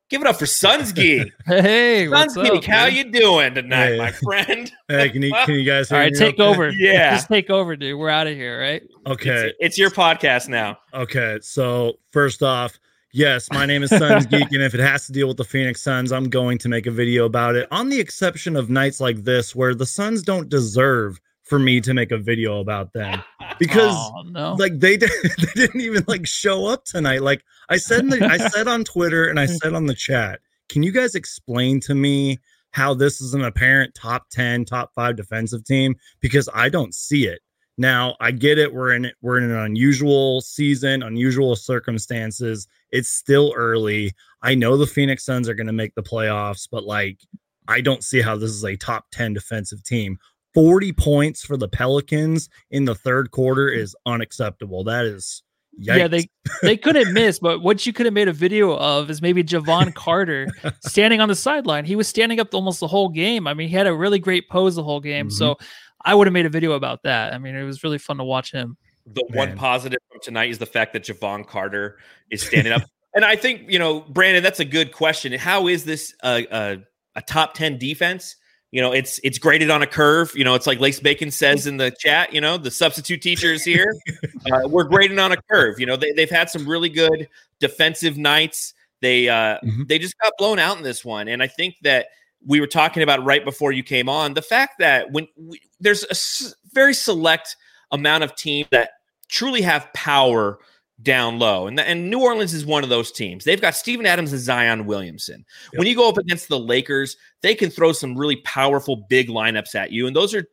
[0.10, 1.32] give it up for Suns Geek.
[1.46, 3.98] hey, Suns Geek, how you doing tonight, hey.
[3.98, 4.72] my friend?
[4.90, 6.44] hey, can you can you guys All right, take okay?
[6.44, 6.70] over.
[6.70, 7.16] Yeah.
[7.16, 7.98] Just take over, dude.
[7.98, 8.84] We're out of here, right?
[9.06, 9.48] Okay.
[9.48, 10.78] It's, it's your podcast now.
[10.94, 11.40] Okay.
[11.42, 12.78] So first off,
[13.14, 15.82] Yes, my name is Suns Geek, and if it has to deal with the Phoenix
[15.82, 17.68] Suns, I'm going to make a video about it.
[17.72, 21.94] On the exception of nights like this, where the Suns don't deserve for me to
[21.94, 23.24] make a video about them,
[23.60, 24.56] because oh, no.
[24.56, 27.22] like they did, they didn't even like show up tonight.
[27.22, 30.84] Like I said, the, I said on Twitter and I said on the chat, can
[30.84, 32.40] you guys explain to me
[32.72, 35.96] how this is an apparent top ten, top five defensive team?
[36.20, 37.40] Because I don't see it.
[37.78, 38.74] Now I get it.
[38.74, 42.68] We're in we're in an unusual season, unusual circumstances.
[42.92, 44.14] It's still early.
[44.42, 47.20] I know the Phoenix Suns are going to make the playoffs, but like
[47.68, 50.18] I don't see how this is a top 10 defensive team.
[50.54, 54.84] 40 points for the Pelicans in the third quarter is unacceptable.
[54.84, 55.44] That is
[55.80, 55.98] Yikes.
[55.98, 56.30] Yeah, they
[56.64, 59.94] they couldn't miss, but what you could have made a video of is maybe Jevon
[59.94, 60.48] Carter
[60.82, 61.86] standing on the sideline.
[61.86, 63.48] He was standing up almost the whole game.
[63.48, 65.28] I mean, he had a really great pose the whole game.
[65.28, 65.36] Mm-hmm.
[65.36, 65.58] So
[66.04, 67.34] I would have made a video about that.
[67.34, 68.78] I mean, it was really fun to watch him.
[69.06, 69.50] The Man.
[69.50, 71.98] one positive from tonight is the fact that Jevon Carter
[72.30, 72.84] is standing up.
[73.16, 75.34] And I think, you know, Brandon, that's a good question.
[75.34, 76.78] How is this a, a,
[77.16, 78.36] a top 10 defense?
[78.72, 80.34] you know, it's it's graded on a curve.
[80.36, 82.34] You know, it's like Lace Bacon says in the chat.
[82.34, 83.94] You know, the substitute teachers here,
[84.52, 85.80] uh, we're graded on a curve.
[85.80, 87.30] You know, they, they've had some really good
[87.60, 88.74] defensive nights.
[89.02, 89.84] They uh, mm-hmm.
[89.88, 92.08] they just got blown out in this one, and I think that
[92.46, 96.04] we were talking about right before you came on the fact that when we, there's
[96.04, 97.56] a very select
[97.92, 98.92] amount of teams that
[99.30, 100.60] truly have power
[101.02, 101.68] down low.
[101.68, 103.44] And, and New Orleans is one of those teams.
[103.44, 105.46] They've got Steven Adams and Zion Williamson.
[105.74, 105.80] Yep.
[105.80, 109.76] When you go up against the Lakers, they can throw some really powerful big lineups
[109.76, 110.08] at you.
[110.08, 110.46] And those are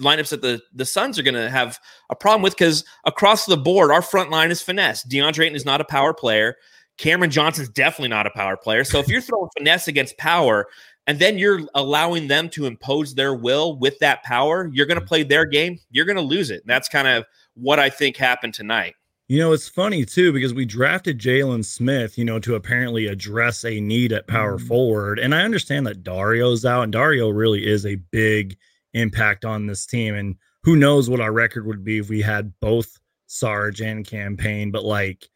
[0.00, 1.78] lineups that the, the Suns are going to have
[2.10, 5.04] a problem with because across the board, our front line is finesse.
[5.04, 6.56] DeAndre Ayton is not a power player.
[6.96, 8.84] Cameron Johnson's definitely not a power player.
[8.84, 10.66] So if you're throwing finesse against power,
[11.06, 15.06] and then you're allowing them to impose their will with that power, you're going to
[15.06, 16.62] play their game, you're going to lose it.
[16.62, 18.94] And that's kind of what I think happened tonight.
[19.28, 23.64] You know, it's funny too because we drafted Jalen Smith, you know, to apparently address
[23.64, 24.66] a need at power mm.
[24.66, 25.18] forward.
[25.18, 28.56] And I understand that Dario's out, and Dario really is a big
[28.92, 30.14] impact on this team.
[30.14, 34.36] And who knows what our record would be if we had both Sarge and Cam
[34.36, 35.28] Payne, But like,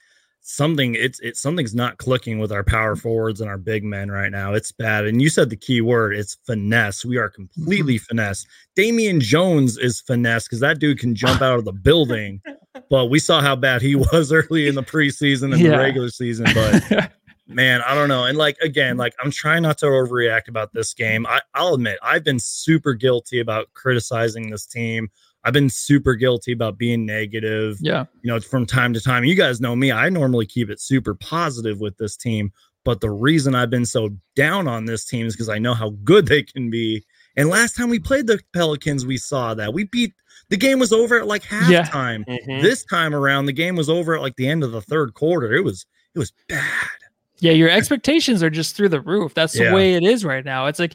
[0.48, 3.00] something it's it's something's not clicking with our power mm.
[3.00, 4.54] forwards and our big men right now.
[4.54, 5.04] It's bad.
[5.04, 7.04] And you said the key word, it's finesse.
[7.04, 8.04] We are completely mm-hmm.
[8.04, 8.46] finesse.
[8.74, 12.40] Damian Jones is finesse because that dude can jump out of the building.
[12.90, 15.70] But we saw how bad he was early in the preseason and yeah.
[15.70, 16.46] the regular season.
[16.54, 17.11] But
[17.48, 18.24] man, I don't know.
[18.24, 21.26] And like again, like I'm trying not to overreact about this game.
[21.26, 25.11] I, I'll admit I've been super guilty about criticizing this team.
[25.44, 27.79] I've been super guilty about being negative.
[27.81, 28.07] Yeah.
[28.22, 29.24] You know, from time to time.
[29.24, 29.92] You guys know me.
[29.92, 32.53] I normally keep it super positive with this team.
[32.85, 35.90] But the reason I've been so down on this team is because I know how
[36.05, 37.05] good they can be.
[37.37, 39.74] And last time we played the Pelicans, we saw that.
[39.74, 40.14] We beat
[40.48, 42.24] the game was over at like halftime.
[42.27, 42.37] Yeah.
[42.37, 42.62] Mm-hmm.
[42.62, 45.53] This time around, the game was over at like the end of the third quarter.
[45.53, 46.64] It was it was bad.
[47.40, 49.35] Yeah, your expectations are just through the roof.
[49.35, 49.74] That's the yeah.
[49.74, 50.66] way it is right now.
[50.66, 50.94] It's like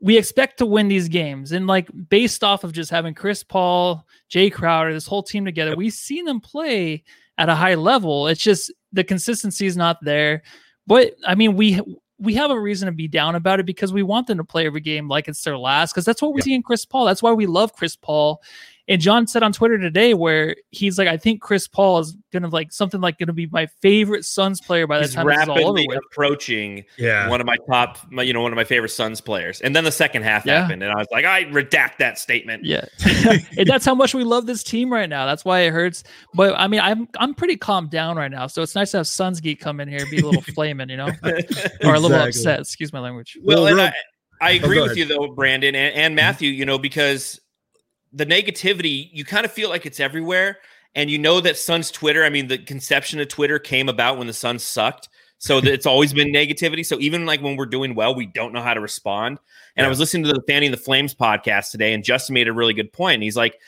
[0.00, 1.52] we expect to win these games.
[1.52, 5.74] And like based off of just having Chris Paul, Jae Crowder, this whole team together,
[5.76, 7.02] we've seen them play
[7.38, 8.28] at a high level.
[8.28, 10.42] It's just the consistency is not there.
[10.86, 11.80] But I mean, we
[12.18, 14.66] we have a reason to be down about it because we want them to play
[14.66, 17.04] every game like it's their last because that's what we see in Chris Paul.
[17.04, 18.42] That's why we love Chris Paul.
[18.88, 22.48] And John said on Twitter today where he's like, I think Chris Paul is gonna
[22.48, 25.70] like something like gonna be my favorite Suns player by the he's time rapidly all
[25.70, 25.98] over with.
[26.12, 27.28] approaching yeah.
[27.28, 29.60] one of my top, my, you know, one of my favorite Suns players.
[29.60, 30.60] And then the second half yeah.
[30.60, 32.64] happened, and I was like, I redact that statement.
[32.64, 32.84] Yeah,
[33.58, 35.26] and that's how much we love this team right now.
[35.26, 36.04] That's why it hurts.
[36.34, 39.08] But I mean, I'm I'm pretty calmed down right now, so it's nice to have
[39.08, 41.10] Suns geek come in here, be a little flaming, you know,
[41.84, 42.60] or a little upset.
[42.60, 43.36] Excuse my language.
[43.42, 43.92] Well, well and I,
[44.40, 46.50] I agree oh, with you though, Brandon and, and Matthew.
[46.50, 47.40] You know, because
[48.12, 50.58] the negativity, you kind of feel like it's everywhere.
[50.94, 54.26] And you know that Suns Twitter, I mean, the conception of Twitter came about when
[54.26, 55.10] the Suns sucked.
[55.38, 56.84] So it's always been negativity.
[56.84, 59.38] So even like when we're doing well, we don't know how to respond.
[59.76, 59.86] And yeah.
[59.86, 62.72] I was listening to the Fanning the Flames podcast today, and Justin made a really
[62.72, 63.22] good point.
[63.22, 63.58] He's like,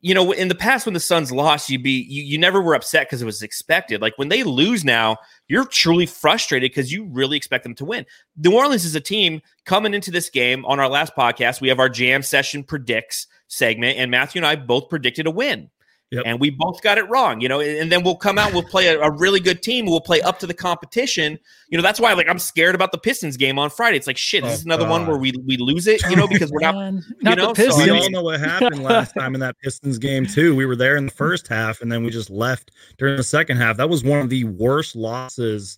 [0.00, 2.74] you know, in the past when the Suns lost, you'd be you, you never were
[2.74, 4.00] upset because it was expected.
[4.00, 5.16] Like when they lose now,
[5.48, 8.06] you're truly frustrated because you really expect them to win.
[8.36, 10.64] New Orleans is a team coming into this game.
[10.66, 14.56] On our last podcast, we have our jam session predicts segment, and Matthew and I
[14.56, 15.70] both predicted a win.
[16.10, 16.22] Yep.
[16.24, 18.86] And we both got it wrong, you know, and then we'll come out, we'll play
[18.86, 21.38] a, a, really good team, we'll play up to the competition.
[21.68, 23.98] You know, that's why like I'm scared about the Pistons game on Friday.
[23.98, 24.90] It's like shit, this oh, is another God.
[24.90, 27.54] one where we we lose it, you know, because we're not, you not know, the
[27.54, 27.84] Pistons.
[27.84, 30.56] So, we all know what happened last time in that Pistons game too.
[30.56, 33.58] We were there in the first half and then we just left during the second
[33.58, 33.76] half.
[33.76, 35.76] That was one of the worst losses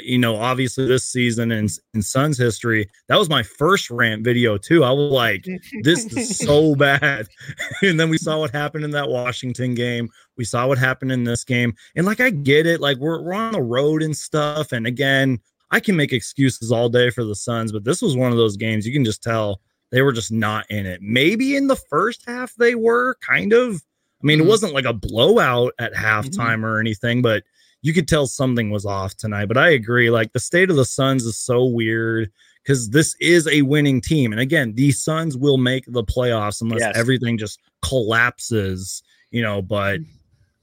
[0.00, 4.58] you know, obviously this season in, in Suns history, that was my first rant video
[4.58, 4.84] too.
[4.84, 5.46] I was like,
[5.82, 7.26] this is so bad.
[7.82, 10.08] and then we saw what happened in that Washington game.
[10.36, 11.74] We saw what happened in this game.
[11.96, 12.80] And like, I get it.
[12.80, 14.72] Like, we're, we're on the road and stuff.
[14.72, 15.38] And again,
[15.70, 18.56] I can make excuses all day for the Suns, but this was one of those
[18.56, 21.00] games you can just tell they were just not in it.
[21.02, 23.82] Maybe in the first half they were kind of.
[24.22, 24.46] I mean, mm-hmm.
[24.46, 26.64] it wasn't like a blowout at halftime mm-hmm.
[26.64, 27.42] or anything, but
[27.82, 29.46] you could tell something was off tonight.
[29.46, 30.10] But I agree.
[30.10, 32.30] Like the state of the Suns is so weird
[32.62, 34.32] because this is a winning team.
[34.32, 36.96] And again, these Suns will make the playoffs unless yes.
[36.96, 39.60] everything just collapses, you know.
[39.60, 40.00] But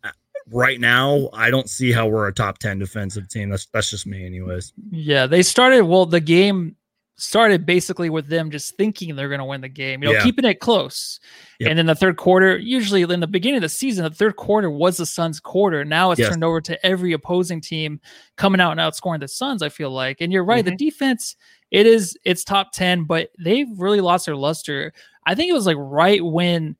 [0.04, 0.12] uh,
[0.50, 3.50] right now, I don't see how we're a top 10 defensive team.
[3.50, 4.72] That's that's just me, anyways.
[4.90, 6.78] Yeah, they started well, the game
[7.20, 10.24] started basically with them just thinking they're going to win the game, you know, yeah.
[10.24, 11.20] keeping it close.
[11.60, 11.70] Yep.
[11.70, 14.70] And then the third quarter, usually in the beginning of the season, the third quarter
[14.70, 15.84] was the Suns' quarter.
[15.84, 16.30] Now it's yes.
[16.30, 18.00] turned over to every opposing team
[18.38, 19.62] coming out and outscoring the Suns.
[19.62, 20.76] I feel like, and you're right, mm-hmm.
[20.76, 21.36] the defense
[21.72, 24.94] it is it's top ten, but they've really lost their luster.
[25.26, 26.76] I think it was like right when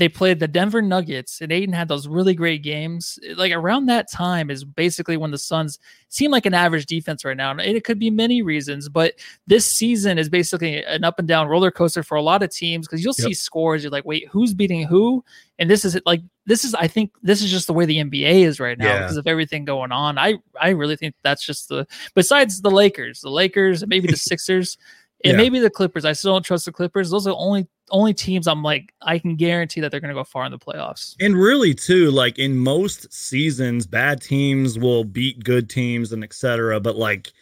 [0.00, 3.18] they played the Denver Nuggets, and Ayton had those really great games.
[3.36, 7.36] Like around that time is basically when the Suns seem like an average defense right
[7.36, 7.50] now.
[7.50, 9.14] And it could be many reasons, but
[9.46, 12.86] this season is basically an up and down roller coaster for a lot of teams
[12.86, 13.28] because you'll yep.
[13.28, 13.82] see scores.
[13.84, 15.22] You're like, wait, who's beating who?
[15.58, 18.44] And this is like this is I think this is just the way the NBA
[18.46, 19.00] is right now yeah.
[19.00, 20.16] because of everything going on.
[20.16, 24.16] I I really think that's just the besides the Lakers, the Lakers, and maybe the
[24.30, 24.78] Sixers.
[25.24, 25.36] And yeah.
[25.36, 26.04] maybe the Clippers.
[26.04, 27.10] I still don't trust the Clippers.
[27.10, 30.14] Those are the only only teams I'm like I can guarantee that they're going to
[30.14, 31.14] go far in the playoffs.
[31.20, 36.80] And really, too, like in most seasons, bad teams will beat good teams and etc.
[36.80, 37.32] But like,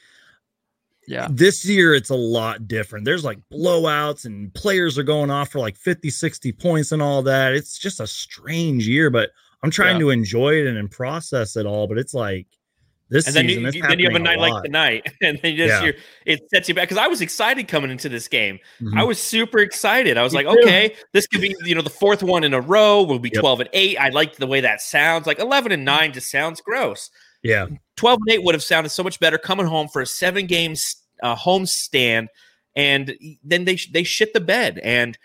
[1.07, 3.05] yeah, this year it's a lot different.
[3.05, 7.23] There's like blowouts and players are going off for like 50, 60 points and all
[7.23, 7.55] that.
[7.55, 9.31] It's just a strange year, but
[9.63, 10.07] I'm trying yeah.
[10.07, 11.87] to enjoy it and process it all.
[11.87, 12.47] But it's like
[13.11, 15.57] this and then season, you, then you have a night a like tonight, and then
[15.57, 15.93] just yeah.
[16.27, 16.89] it sets you back.
[16.89, 18.59] Because I was excited coming into this game.
[18.81, 18.99] Mm-hmm.
[18.99, 20.19] I was super excited.
[20.19, 20.63] I was Me like, too.
[20.63, 23.03] okay, this could be you know the fourth one in a row.
[23.03, 23.41] We'll be yep.
[23.41, 23.97] twelve and eight.
[23.99, 25.27] I liked the way that sounds.
[25.27, 27.11] Like eleven and nine just sounds gross.
[27.43, 27.67] Yeah,
[27.97, 30.97] twelve and eight would have sounded so much better coming home for a seven games
[31.23, 32.29] uh, home stand,
[32.77, 35.19] and then they they shit the bed and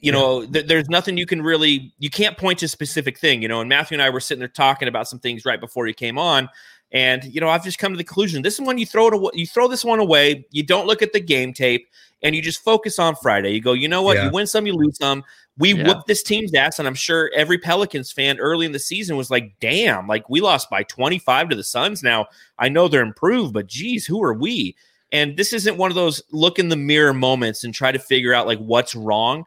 [0.00, 3.42] you know th- there's nothing you can really you can't point to a specific thing
[3.42, 5.86] you know and matthew and i were sitting there talking about some things right before
[5.86, 6.48] he came on
[6.92, 9.14] and you know, I've just come to the conclusion: this is when you throw it
[9.14, 9.30] away.
[9.34, 10.46] You throw this one away.
[10.50, 11.86] You don't look at the game tape,
[12.22, 13.50] and you just focus on Friday.
[13.50, 14.16] You go, you know what?
[14.16, 14.26] Yeah.
[14.26, 15.22] You win some, you lose some.
[15.58, 15.86] We yeah.
[15.86, 19.30] whooped this team's ass, and I'm sure every Pelicans fan early in the season was
[19.30, 20.06] like, "Damn!
[20.06, 22.02] Like we lost by 25 to the Suns.
[22.02, 22.26] Now
[22.58, 24.76] I know they're improved, but geez, who are we?"
[25.10, 28.34] And this isn't one of those look in the mirror moments and try to figure
[28.34, 29.44] out like what's wrong.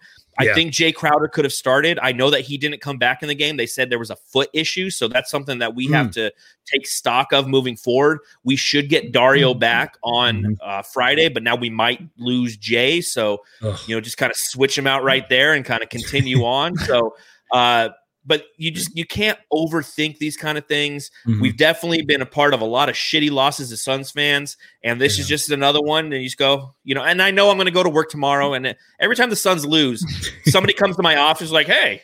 [0.49, 1.99] I think Jae Crowder could have started.
[2.01, 3.57] I know that he didn't come back in the game.
[3.57, 5.93] They said there was a foot issue, so that's something that we mm.
[5.93, 6.31] have to
[6.65, 8.19] take stock of moving forward.
[8.43, 9.59] We should get Dario mm.
[9.59, 10.53] back on mm-hmm.
[10.61, 13.79] uh, Friday, but now we might lose Jae, so Ugh.
[13.87, 16.75] you know just kind of switch him out right there and kind of continue on.
[16.77, 17.15] So
[17.51, 17.89] uh,
[18.25, 21.11] but you just you can't overthink these kind of things.
[21.25, 21.41] Mm-hmm.
[21.41, 25.01] We've definitely been a part of a lot of shitty losses as Suns fans, and
[25.01, 25.23] this yeah.
[25.23, 26.05] is just another one.
[26.05, 28.09] And you just go, you know, and I know I'm going to go to work
[28.09, 30.05] tomorrow, and every time the Suns lose,
[30.45, 32.01] somebody comes to my office like, "Hey,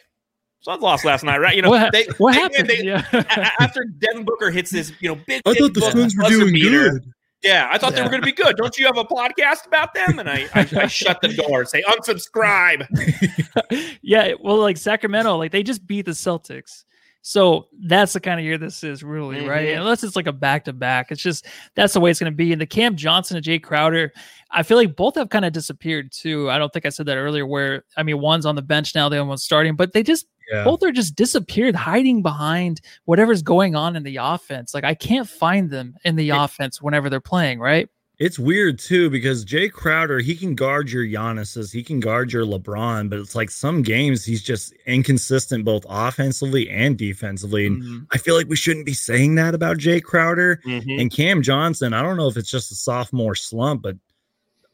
[0.62, 2.69] Suns lost last night, right?" You know, what, they, what they, happened?
[2.69, 3.49] They, yeah.
[3.60, 5.41] after Devin Booker hits this, you know, big.
[5.45, 7.13] I thought the Suns were doing beater, good.
[7.43, 7.97] Yeah, I thought yeah.
[7.97, 8.58] they were going to be good.
[8.58, 10.19] Don't you have a podcast about them?
[10.19, 12.88] And I, I, I shut the door and say unsubscribe.
[14.02, 16.84] yeah, well, like Sacramento, like they just beat the Celtics.
[17.21, 19.50] So that's the kind of year this is, really, mm-hmm.
[19.50, 19.69] right?
[19.78, 21.45] Unless it's like a back to back, it's just
[21.76, 22.54] that's the way it's going to be.
[22.54, 24.13] And the Cam Johnson and Jae Crowder,
[24.50, 26.50] I feel like both have kind of disappeared too.
[26.50, 27.45] I don't think I said that earlier.
[27.45, 30.26] Where I mean, one's on the bench now, the other one's starting, but they just
[30.51, 30.63] yeah.
[30.63, 34.73] both are just disappeared, hiding behind whatever's going on in the offense.
[34.73, 37.89] Like I can't find them in the it, offense whenever they're playing, right?
[38.19, 42.45] It's weird too because Jae Crowder, he can guard your Giannis's, he can guard your
[42.45, 47.67] LeBron, but it's like some games he's just inconsistent both offensively and defensively.
[47.67, 47.97] And mm-hmm.
[48.12, 50.99] I feel like we shouldn't be saying that about Jae Crowder mm-hmm.
[50.99, 51.93] and Cam Johnson.
[51.93, 53.97] I don't know if it's just a sophomore slump, but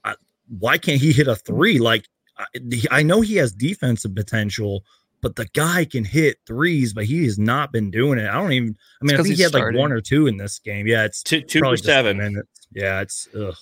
[0.06, 0.16] I,
[0.60, 1.80] why can't he hit a three?
[1.80, 2.08] Like
[2.38, 2.46] I,
[2.92, 4.86] I know he has defensive potential,
[5.24, 8.30] but the guy can hit threes, but he has not been doing it.
[8.30, 8.76] I don't even.
[9.02, 9.78] I mean, I think he had starting.
[9.78, 10.86] like one or two in this game.
[10.86, 12.18] Yeah, it's two two for seven.
[12.18, 12.68] Minutes.
[12.74, 13.56] Yeah, it's ugh.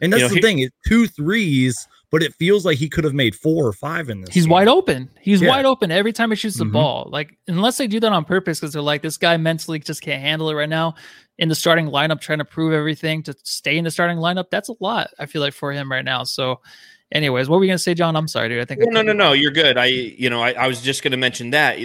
[0.00, 0.58] And that's you know, the he, thing.
[0.60, 4.20] It's two threes, but it feels like he could have made four or five in
[4.20, 4.34] this.
[4.34, 4.50] He's game.
[4.50, 5.10] wide open.
[5.20, 5.48] He's yeah.
[5.48, 6.74] wide open every time he shoots the mm-hmm.
[6.74, 7.08] ball.
[7.10, 10.20] Like unless they do that on purpose because they're like this guy mentally just can't
[10.20, 10.94] handle it right now
[11.38, 14.50] in the starting lineup, trying to prove everything to stay in the starting lineup.
[14.50, 15.08] That's a lot.
[15.18, 16.24] I feel like for him right now.
[16.24, 16.60] So
[17.12, 18.16] anyways, what were we gonna say, John?
[18.16, 18.60] I'm sorry, dude.
[18.60, 19.32] I think no, no, no, no.
[19.32, 19.76] You're good.
[19.76, 21.78] I, you know, I, I was just gonna mention that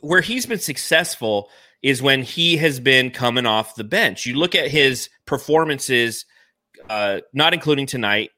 [0.00, 1.48] where he's been successful
[1.82, 4.26] is when he has been coming off the bench.
[4.26, 6.26] You look at his performances,
[6.88, 8.30] uh, not including tonight,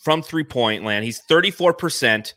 [0.00, 1.04] from three point land.
[1.04, 2.34] He's 34 percent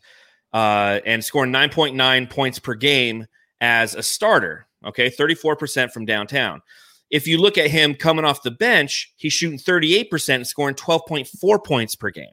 [0.52, 3.26] uh, and scoring 9.9 points per game
[3.60, 4.66] as a starter.
[4.84, 6.62] Okay, 34 percent from downtown.
[7.10, 11.64] If you look at him coming off the bench, he's shooting 38% and scoring 12.4
[11.64, 12.30] points per game.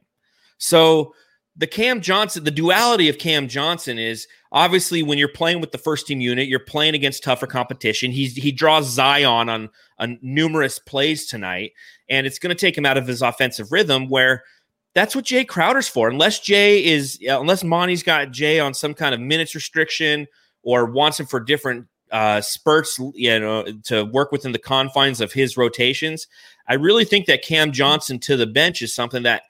[0.58, 1.14] So
[1.56, 5.78] the Cam Johnson, the duality of Cam Johnson is obviously when you're playing with the
[5.78, 8.12] first team unit, you're playing against tougher competition.
[8.12, 11.72] He's he draws Zion on, on numerous plays tonight,
[12.08, 14.08] and it's going to take him out of his offensive rhythm.
[14.08, 14.44] Where
[14.94, 16.08] that's what Jae Crowder's for.
[16.08, 20.26] Unless Jae is, unless Monty's got Jae on some kind of minutes restriction
[20.62, 25.32] or wants him for different uh, spurts, you know, to work within the confines of
[25.32, 26.26] his rotations.
[26.68, 29.42] I really think that Cam Johnson to the bench is something that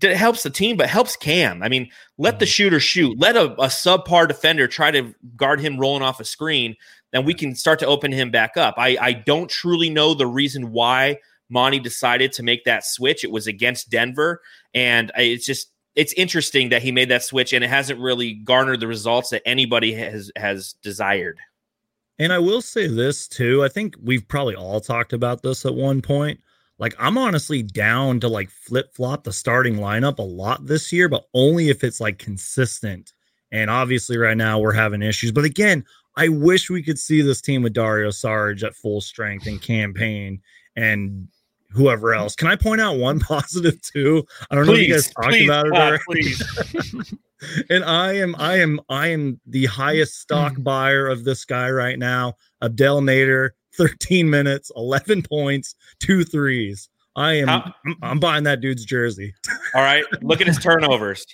[0.00, 1.62] that helps the team, but helps Cam.
[1.62, 1.88] I mean,
[2.18, 2.50] let the mm-hmm.
[2.50, 3.18] shooter shoot.
[3.18, 6.76] Let a, a subpar defender try to guard him rolling off a screen.
[7.12, 8.74] Then we can start to open him back up.
[8.76, 11.18] I, I don't truly know the reason why
[11.48, 13.24] Monty decided to make that switch.
[13.24, 14.42] It was against Denver,
[14.74, 18.80] and it's just it's interesting that he made that switch and it hasn't really garnered
[18.80, 21.38] the results that anybody has has desired.
[22.18, 23.62] And I will say this too.
[23.64, 26.40] I think we've probably all talked about this at one point.
[26.78, 31.08] Like I'm honestly down to like flip flop the starting lineup a lot this year,
[31.08, 33.12] but only if it's like consistent.
[33.52, 35.32] And obviously, right now we're having issues.
[35.32, 35.84] But again,
[36.16, 39.94] I wish we could see this team with Dario Sarge at full strength and Cam
[39.94, 40.40] Payne
[40.74, 41.28] and
[41.70, 42.34] whoever else.
[42.34, 44.26] Can I point out one positive too?
[44.50, 45.74] I don't please, know if you guys talked please, about it.
[45.74, 47.14] Uh, please.
[47.70, 50.64] and I am, I am, I am the highest stock mm.
[50.64, 52.34] buyer of this guy right now.
[52.62, 56.88] Abdel Nader, 13 minutes, 11 points, two threes.
[57.16, 57.72] I am, How?
[58.02, 59.34] I'm buying that dude's jersey.
[59.74, 61.26] All right, look at his turnovers.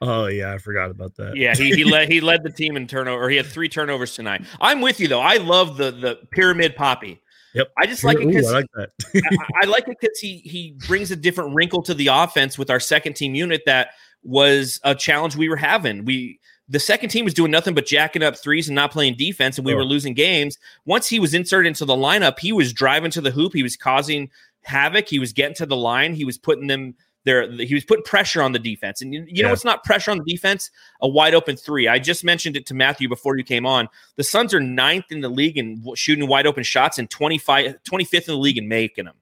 [0.00, 1.36] Oh yeah, I forgot about that.
[1.36, 3.28] Yeah, he he led he led the team in turnover.
[3.28, 4.42] He had three turnovers tonight.
[4.60, 5.20] I'm with you though.
[5.20, 7.20] I love the the pyramid poppy.
[7.54, 7.72] Yep.
[7.78, 8.90] I just like it because I like that.
[9.14, 12.70] I, I like it because he he brings a different wrinkle to the offense with
[12.70, 13.90] our second team unit that
[14.22, 16.04] was a challenge we were having.
[16.04, 19.58] We the second team was doing nothing but jacking up threes and not playing defense,
[19.58, 19.76] and we oh.
[19.76, 20.58] were losing games.
[20.84, 23.54] Once he was inserted into the lineup, he was driving to the hoop.
[23.54, 24.30] He was causing
[24.62, 25.08] havoc.
[25.08, 26.14] He was getting to the line.
[26.14, 26.94] He was putting them
[27.24, 29.02] there he was putting pressure on the defense.
[29.02, 29.42] And you, you yeah.
[29.44, 30.70] know what's not pressure on the defense?
[31.02, 31.86] A wide open three.
[31.88, 33.88] I just mentioned it to Matthew before you came on.
[34.16, 38.14] The Suns are ninth in the league in shooting wide open shots and 25, 25th
[38.14, 39.16] in the league in making them.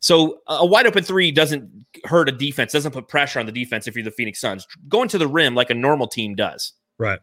[0.00, 1.70] So a wide open three doesn't
[2.04, 4.66] hurt a defense, doesn't put pressure on the defense if you're the Phoenix Suns.
[4.88, 6.72] Going to the rim like a normal team does.
[6.98, 7.20] Right.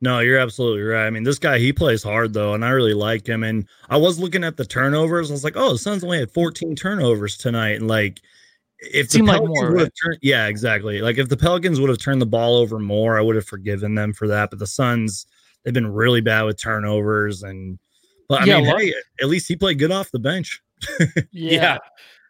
[0.00, 1.06] No, you're absolutely right.
[1.06, 3.42] I mean, this guy, he plays hard though, and I really like him.
[3.42, 5.30] And I was looking at the turnovers.
[5.30, 7.76] I was like, oh, the Suns only had 14 turnovers tonight.
[7.76, 8.20] And like
[8.80, 11.00] if the Pelicans like more, would have turned, yeah, exactly.
[11.00, 13.94] Like if the Pelicans would have turned the ball over more, I would have forgiven
[13.94, 14.50] them for that.
[14.50, 15.26] But the Suns,
[15.64, 17.78] they've been really bad with turnovers, and
[18.28, 20.60] but I yeah, mean, hey, at least he played good off the bench.
[20.98, 21.24] yeah.
[21.32, 21.78] yeah.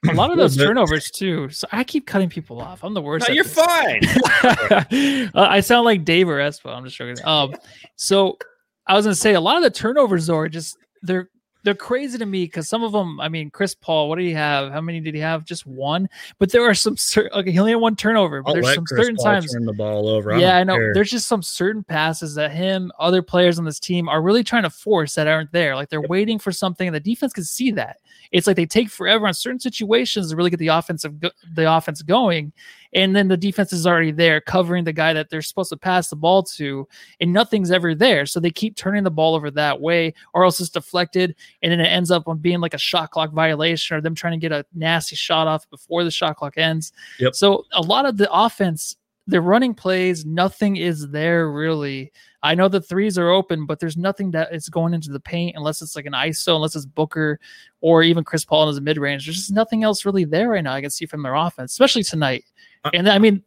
[0.08, 1.48] A lot of those turnovers too.
[1.50, 2.84] So I keep cutting people off.
[2.84, 3.28] I'm the worst.
[3.28, 3.54] No, you're this.
[3.54, 4.00] fine.
[5.34, 6.74] uh, I sound like Dave or Espo.
[6.74, 7.24] I'm just joking.
[7.24, 7.54] Um,
[7.96, 8.38] so
[8.86, 11.28] I was gonna say a lot of the turnovers though are just they're
[11.64, 14.32] they're crazy to me because some of them, I mean, Chris Paul, what did he
[14.32, 14.70] have?
[14.70, 15.44] How many did he have?
[15.44, 16.08] Just one.
[16.38, 19.00] But there are some okay, he only had one turnover, but I'll there's some Chris
[19.00, 20.34] certain Paul times turn the ball over.
[20.34, 20.76] I yeah, I know.
[20.76, 20.92] Care.
[20.94, 24.64] There's just some certain passes that him, other players on this team are really trying
[24.64, 25.74] to force that aren't there.
[25.74, 26.10] Like they're yep.
[26.10, 27.96] waiting for something, and the defense can see that.
[28.32, 32.02] It's like they take forever on certain situations to really get the offensive the offense
[32.02, 32.52] going,
[32.92, 36.08] and then the defense is already there covering the guy that they're supposed to pass
[36.08, 36.86] the ball to,
[37.20, 38.26] and nothing's ever there.
[38.26, 41.80] So they keep turning the ball over that way, or else it's deflected, and then
[41.80, 44.52] it ends up on being like a shot clock violation, or them trying to get
[44.52, 46.92] a nasty shot off before the shot clock ends.
[47.18, 47.34] Yep.
[47.34, 48.96] So a lot of the offense,
[49.26, 52.12] they're running plays, nothing is there really.
[52.42, 55.56] I know the threes are open, but there's nothing that is going into the paint
[55.56, 57.40] unless it's like an ISO, unless it's Booker
[57.80, 59.24] or even Chris Paul in his mid range.
[59.24, 60.74] There's just nothing else really there right now.
[60.74, 62.44] I can see from their offense, especially tonight.
[62.84, 63.42] Uh, and I mean,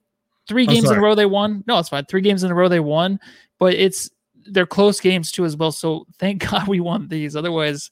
[0.47, 1.63] three games in a row they won.
[1.67, 2.05] No, it's fine.
[2.05, 3.19] Three games in a row they won,
[3.59, 4.09] but it's
[4.49, 5.71] they're close games too as well.
[5.71, 7.35] So thank God we won these.
[7.35, 7.91] Otherwise,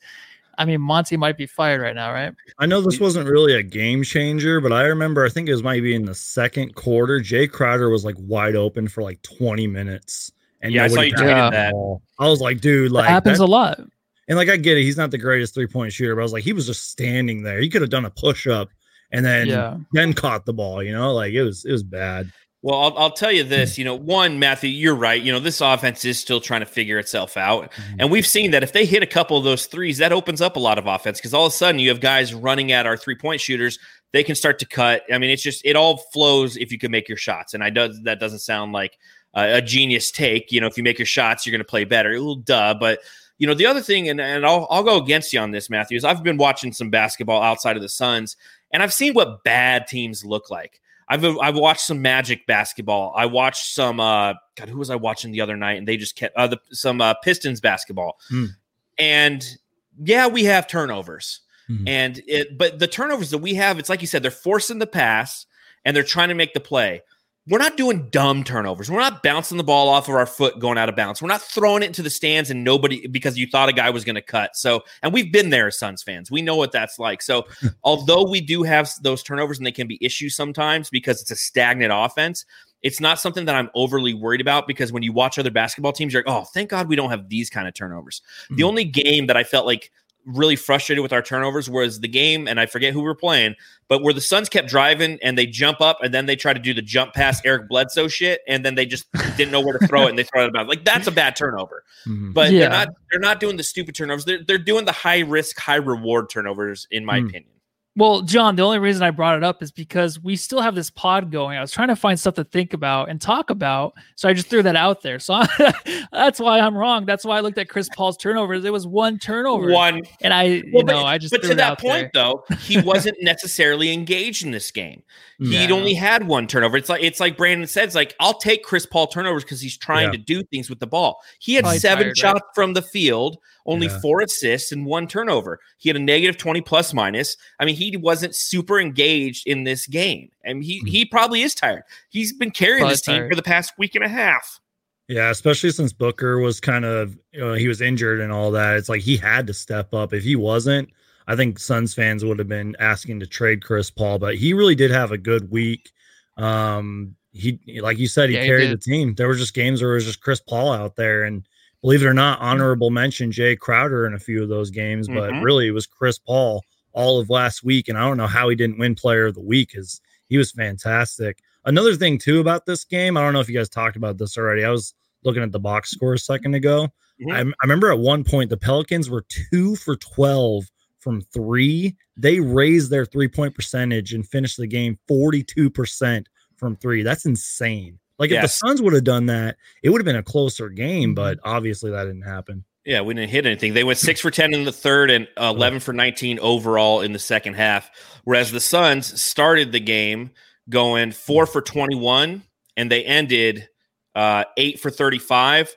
[0.57, 2.33] I mean, Monty might be fired right now, right?
[2.57, 5.63] I know this wasn't really a game changer, but I remember I think it was
[5.63, 7.19] maybe in the second quarter.
[7.19, 10.31] Jae Crowder was like wide open for like 20 minutes.
[10.61, 11.73] And yeah, I saw you tweeted that.
[12.19, 13.79] I was like, dude, like that happens that, a lot.
[14.27, 16.33] And like I get it, he's not the greatest three point shooter, but I was
[16.33, 17.59] like, he was just standing there.
[17.59, 18.69] He could have done a push up
[19.11, 19.77] and then yeah.
[19.93, 20.81] then caught the ball.
[20.81, 22.31] You know, like it was it was bad.
[22.65, 23.77] Well, I'll, I'll tell you this.
[23.77, 25.21] You know, one, Matthew, you're right.
[25.21, 27.97] You know, this offense is still trying to figure itself out, mm-hmm.
[27.99, 30.55] and we've seen that if they hit a couple of those threes, that opens up
[30.55, 32.97] a lot of offense because all of a sudden you have guys running at our
[32.97, 33.77] three point shooters.
[34.13, 35.03] They can start to cut.
[35.13, 37.69] I mean, it's just it all flows if you can make your shots, and I
[37.69, 38.97] does that doesn't sound like
[39.35, 40.51] a genius take.
[40.51, 42.09] You know, if you make your shots, you're going to play better.
[42.09, 42.99] A little duh, but
[43.37, 45.97] you know, the other thing, and, and I'll, I'll go against you on this, Matthew,
[45.97, 48.37] is I've been watching some basketball outside of the Suns,
[48.71, 50.81] and I've seen what bad teams look like.
[51.07, 53.13] I've I've watched some Magic basketball.
[53.15, 55.77] I watched some uh God, who was I watching the other night?
[55.77, 58.17] And they just kept uh, the, some uh, Pistons basketball.
[58.31, 58.49] Mm.
[58.97, 59.57] And
[60.01, 61.41] yeah, we have turnovers.
[61.69, 61.87] Mm-hmm.
[61.87, 64.87] And it, but the turnovers that we have, it's like you said, they're forcing the
[64.87, 65.45] pass
[65.83, 67.01] and they're trying to make the play
[67.47, 68.89] we're not doing dumb turnovers.
[68.89, 71.21] We're not bouncing the ball off of our foot going out of bounds.
[71.21, 74.03] We're not throwing it into the stands and nobody because you thought a guy was
[74.03, 74.55] going to cut.
[74.55, 76.31] So, and we've been there as Suns fans.
[76.31, 77.21] We know what that's like.
[77.21, 77.45] So,
[77.83, 81.35] although we do have those turnovers and they can be issues sometimes because it's a
[81.35, 82.45] stagnant offense,
[82.81, 86.13] it's not something that I'm overly worried about because when you watch other basketball teams,
[86.13, 88.21] you're like, oh, thank God we don't have these kind of turnovers.
[88.45, 88.55] Mm-hmm.
[88.55, 89.91] The only game that I felt like
[90.25, 93.55] really frustrated with our turnovers was the game, and I forget who we are playing,
[93.87, 96.59] but where the Suns kept driving and they jump up and then they try to
[96.59, 99.05] do the jump pass Eric Bledsoe shit, and then they just
[99.37, 101.35] didn't know where to throw it and they throw it about like that's a bad
[101.35, 101.83] turnover.
[102.07, 102.33] Mm-hmm.
[102.33, 102.59] But yeah.
[102.59, 104.25] they're not they're not doing the stupid turnovers.
[104.25, 107.29] They're they're doing the high risk, high reward turnovers, in my mm.
[107.29, 107.54] opinion.
[107.97, 110.89] Well, John, the only reason I brought it up is because we still have this
[110.89, 111.57] pod going.
[111.57, 114.47] I was trying to find stuff to think about and talk about, so I just
[114.47, 115.17] threw that out there.
[115.17, 115.41] So
[116.11, 117.05] that's why I'm wrong.
[117.05, 118.65] That's why I looked at Chris Paul's turnovers.
[118.65, 121.31] It was one turnover, one, and I, you know, but, I just.
[121.31, 122.11] But to that point, there.
[122.13, 125.01] though, he wasn't necessarily engaged in this game.
[125.39, 126.77] He'd only had one turnover.
[126.77, 127.85] It's like it's like Brandon said.
[127.85, 130.11] It's like I'll take Chris Paul turnovers because he's trying yeah.
[130.11, 131.21] to do things with the ball.
[131.39, 132.55] He had Probably seven tired, shots right?
[132.55, 133.99] from the field only yeah.
[133.99, 135.59] four assists and one turnover.
[135.77, 137.35] He had a negative 20 plus minus.
[137.59, 140.29] I mean, he wasn't super engaged in this game.
[140.43, 140.87] And he mm-hmm.
[140.87, 141.83] he probably is tired.
[142.09, 143.31] He's been carrying probably this team tired.
[143.31, 144.59] for the past week and a half.
[145.07, 148.77] Yeah, especially since Booker was kind of you know, he was injured and all that.
[148.77, 150.13] It's like he had to step up.
[150.13, 150.89] If he wasn't,
[151.27, 154.75] I think Suns fans would have been asking to trade Chris Paul, but he really
[154.75, 155.91] did have a good week.
[156.37, 159.15] Um, he like you said, he yeah, carried he the team.
[159.15, 161.47] There were just games where it was just Chris Paul out there, and
[161.85, 165.29] believe it or not, honorable mention Jae Crowder in a few of those games, but
[165.29, 165.43] mm-hmm.
[165.43, 166.63] really it was Chris Paul
[166.93, 167.87] all of last week.
[167.87, 170.51] And I don't know how he didn't win player of the week because he was
[170.51, 171.43] fantastic.
[171.63, 174.35] Another thing, too, about this game, I don't know if you guys talked about this
[174.35, 174.65] already.
[174.65, 176.87] I was looking at the box score a second ago.
[177.21, 177.31] Mm-hmm.
[177.31, 180.63] I, I remember at one point the Pelicans were two for 12
[180.97, 181.95] from three.
[182.17, 186.25] They raised their three point percentage and finished the game 42%
[186.57, 187.03] from three.
[187.03, 187.99] That's insane.
[188.17, 191.09] Like if the Suns would have done that, it would have been a closer game,
[191.09, 191.13] mm-hmm.
[191.15, 192.63] but obviously that didn't happen.
[192.85, 193.73] Yeah, we didn't hit anything.
[193.73, 197.19] They went six for 10 in the third and 11 for 19 overall in the
[197.19, 197.89] second half.
[198.23, 200.31] Whereas the Suns started the game
[200.69, 202.43] going four for 21
[202.77, 203.67] and they ended
[204.13, 205.75] uh, eight for 35,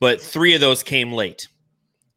[0.00, 1.48] but three of those came late.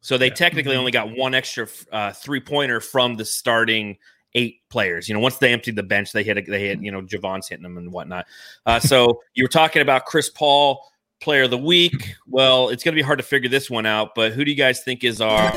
[0.00, 0.34] So they yeah.
[0.34, 0.80] technically mm-hmm.
[0.80, 3.98] only got one extra uh, three pointer from the starting
[4.34, 5.08] eight players.
[5.08, 7.62] You know, once they emptied the bench, they hit they hit you know Jevon's hitting
[7.62, 8.26] them and whatnot.
[8.66, 10.84] Uh, so you were talking about Chris Paul,
[11.20, 12.14] player of the week.
[12.26, 14.14] Well, it's going to be hard to figure this one out.
[14.14, 15.52] But who do you guys think is our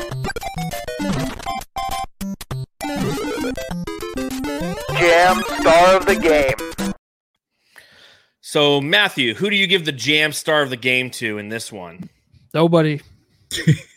[4.98, 6.94] jam star of the game?
[8.40, 11.72] So Matthew, who do you give the jam star of the game to in this
[11.72, 12.08] one?
[12.54, 13.00] Nobody.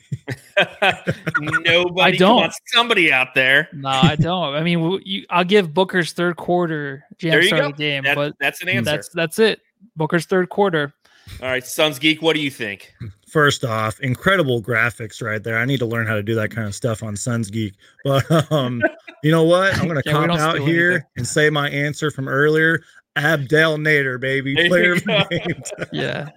[1.40, 2.02] Nobody.
[2.02, 2.54] I don't.
[2.68, 3.70] somebody out there.
[3.74, 4.56] No, I don't.
[4.56, 8.36] I mean, you, I'll give Booker's third quarter jam start of the game, that, but
[8.40, 8.92] that's an answer.
[8.92, 9.62] That's that's it.
[9.96, 10.94] Booker's third quarter.
[11.42, 12.94] All right, Suns Geek, what do you think?
[13.28, 15.58] First off, incredible graphics right there.
[15.58, 17.76] I need to learn how to do that kind of stuff on Suns Geek.
[18.04, 18.82] But um,
[19.24, 19.78] you know what?
[19.78, 21.08] I'm going to yeah, cop out here anything.
[21.18, 22.82] and say my answer from earlier.
[23.16, 25.04] Abdel Nader, baby, player of
[25.92, 26.30] yeah.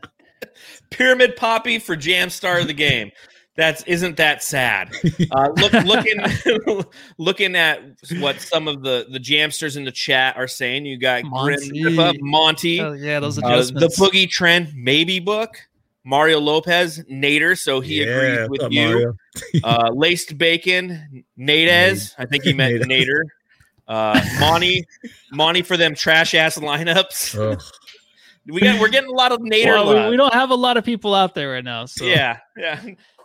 [0.90, 3.12] Pyramid Poppy for Jam Star of the game
[3.54, 4.90] that's isn't that sad.
[5.30, 6.84] Uh, look, looking
[7.18, 7.82] looking at
[8.18, 10.86] what some of the the jamsters in the chat are saying.
[10.86, 14.00] You got Monty, Grim, Monty oh, yeah, those adjustments.
[14.00, 15.56] Uh, the Boogie Trend, maybe book.
[16.04, 19.14] Mario Lopez, Nader, so he yeah, agrees with you.
[19.62, 22.12] uh, laced bacon, Nadez.
[22.18, 23.22] I think he meant Nader.
[23.86, 24.84] Uh, Monty,
[25.30, 27.62] Monty for them trash ass lineups.
[28.46, 29.66] we got we're getting a lot of Nader.
[29.66, 31.86] Well, we, we, don't have a lot of people out there right now.
[31.86, 32.80] So yeah, yeah.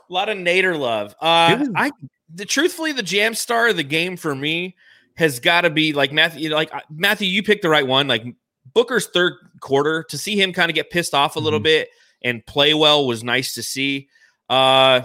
[0.10, 1.16] A lot of Nader love.
[1.22, 1.92] Uh, I
[2.34, 4.76] the truthfully the jam star of the game for me
[5.16, 6.54] has got to be like Matthew.
[6.54, 8.08] Like uh, Matthew, you picked the right one.
[8.08, 8.26] Like
[8.74, 11.64] Booker's third quarter to see him kind of get pissed off a little mm-hmm.
[11.64, 11.90] bit
[12.24, 14.10] and play well was nice to see.
[14.50, 15.02] Uh,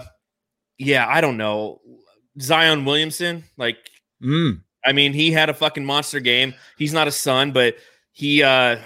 [0.77, 1.81] yeah, I don't know
[2.39, 3.43] Zion Williamson.
[3.57, 3.77] Like,
[4.23, 4.61] mm.
[4.85, 6.53] I mean, he had a fucking monster game.
[6.77, 7.75] He's not a son, but
[8.13, 8.77] he uh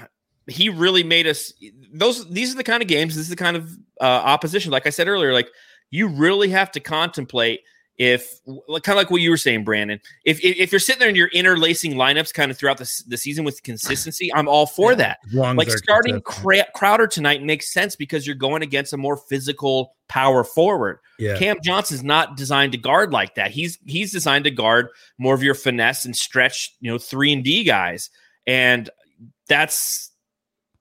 [0.48, 1.54] he really made us
[1.92, 4.88] those these are the kind of games this is the kind of uh, opposition like
[4.88, 5.50] i said earlier like
[5.90, 7.62] you really have to contemplate
[7.98, 10.00] if kind of like what you were saying, Brandon.
[10.24, 13.18] If, if, if you're sitting there and you're interlacing lineups kind of throughout the, the
[13.18, 15.18] season with consistency, I'm all for yeah, that.
[15.34, 21.00] Like starting Crowder tonight makes sense because you're going against a more physical power forward.
[21.18, 21.40] Yeah.
[21.40, 23.50] Cam Johnson's not designed to guard like that.
[23.50, 27.44] He's he's designed to guard more of your finesse and stretch, you know, three and
[27.44, 28.12] D guys,
[28.46, 28.90] and
[29.48, 30.12] that's.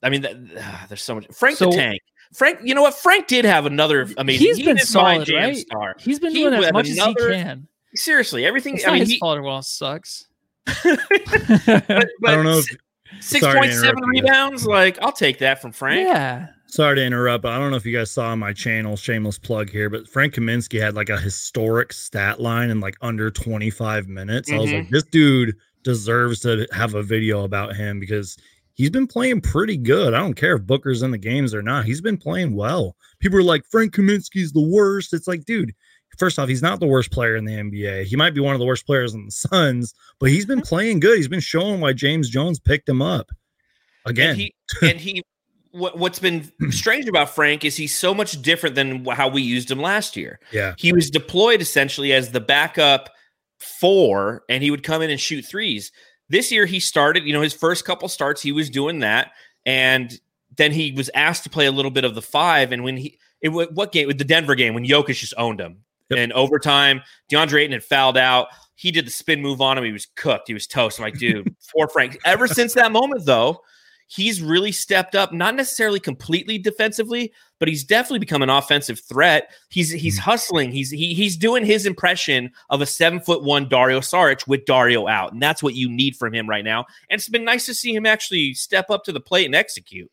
[0.02, 1.26] I mean, that, uh, there's so much.
[1.32, 2.02] Frank so, the Tank
[2.35, 2.95] Frank, you know what?
[2.95, 4.47] Frank did have another amazing.
[4.47, 5.57] He's he been solid, right?
[5.57, 5.97] Star.
[5.99, 7.68] He's been he doing as much another, as he can.
[7.95, 8.77] Seriously, everything.
[8.77, 9.43] It's I mean, his he, fault.
[9.43, 10.27] Well, sucks.
[10.64, 12.59] but, but I don't know.
[12.59, 12.77] If,
[13.20, 14.64] six point seven rebounds.
[14.64, 14.70] You.
[14.70, 16.07] Like, I'll take that from Frank.
[16.07, 16.49] Yeah.
[16.68, 19.70] Sorry to interrupt, but I don't know if you guys saw my channel, shameless plug
[19.70, 24.51] here, but Frank Kaminsky had like a historic stat line in like under 25 minutes.
[24.51, 24.59] Mm-hmm.
[24.59, 24.93] I was like, mm-hmm.
[24.93, 28.37] this dude deserves to have a video about him because
[28.77, 30.14] he's been playing pretty good.
[30.14, 31.85] I don't care if Booker's in the games or not.
[31.85, 32.95] He's been playing well.
[33.18, 35.12] People are like, Frank Kaminsky's the worst.
[35.12, 35.74] It's like, dude,
[36.18, 38.05] first off, he's not the worst player in the NBA.
[38.05, 40.68] He might be one of the worst players in the Suns, but he's been mm-hmm.
[40.68, 41.16] playing good.
[41.16, 43.31] He's been showing why James Jones picked him up
[44.05, 44.31] again.
[44.31, 45.22] And he, and he
[45.72, 49.70] what, what's been strange about Frank is he's so much different than how we used
[49.70, 50.39] him last year.
[50.51, 50.74] Yeah.
[50.79, 53.11] He was deployed essentially as the backup
[53.59, 55.93] four and he would come in and shoot threes.
[56.29, 59.33] This year he started, you know, his first couple starts, he was doing that.
[59.64, 60.18] And
[60.57, 62.72] then he was asked to play a little bit of the five.
[62.72, 64.07] And when he, it, what game?
[64.07, 65.79] With the Denver game when Jokic just owned him.
[66.11, 66.18] Yep.
[66.18, 68.49] In overtime, DeAndre Ayton had fouled out.
[68.77, 69.85] He did the spin move on him.
[69.85, 70.49] He was cooked.
[70.49, 70.99] He was toast.
[70.99, 72.18] I'm like, dude, for Frank.
[72.24, 73.62] Ever since that moment, though,
[74.09, 79.50] he's really stepped up, not necessarily completely defensively, but he's definitely become an offensive threat.
[79.68, 80.30] He's he's mm-hmm.
[80.30, 80.72] hustling.
[80.72, 85.09] He's he, he's doing his impression of a seven foot one Dario Saric with Dario
[85.09, 86.86] out, and that's what you need from him right now.
[87.11, 90.11] And it's been nice to see him actually step up to the plate and execute.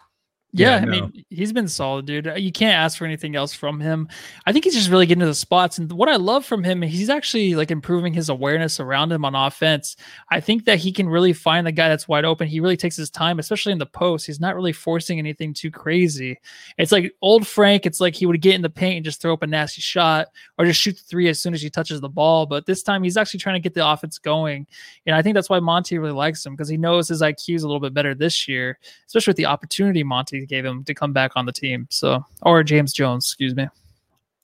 [0.56, 2.32] Yeah, yeah I mean, he's been solid, dude.
[2.38, 4.08] You can't ask for anything else from him.
[4.46, 5.80] I think he's just really getting to the spots.
[5.80, 9.34] And what I love from him, he's actually like improving his awareness around him on
[9.34, 9.96] offense.
[10.30, 12.48] I think that he can really find the guy that's wide open.
[12.48, 14.28] He really takes his time, especially in the post.
[14.28, 16.38] He's not really forcing anything too crazy.
[16.78, 19.34] It's like old Frank, it's like he would get in the paint and just throw
[19.34, 20.28] up a nasty shot
[20.60, 22.46] or just shoot the three as soon as he touches the ball.
[22.46, 24.68] But this time he's actually trying to get the offense going.
[25.08, 27.64] And I think that's why Monty really likes him because he knows his IQ is
[27.64, 28.78] a little bit better this year,
[29.08, 31.88] especially with the opportunity Monty gave him to come back on the team.
[31.90, 33.68] So, or James Jones, excuse me.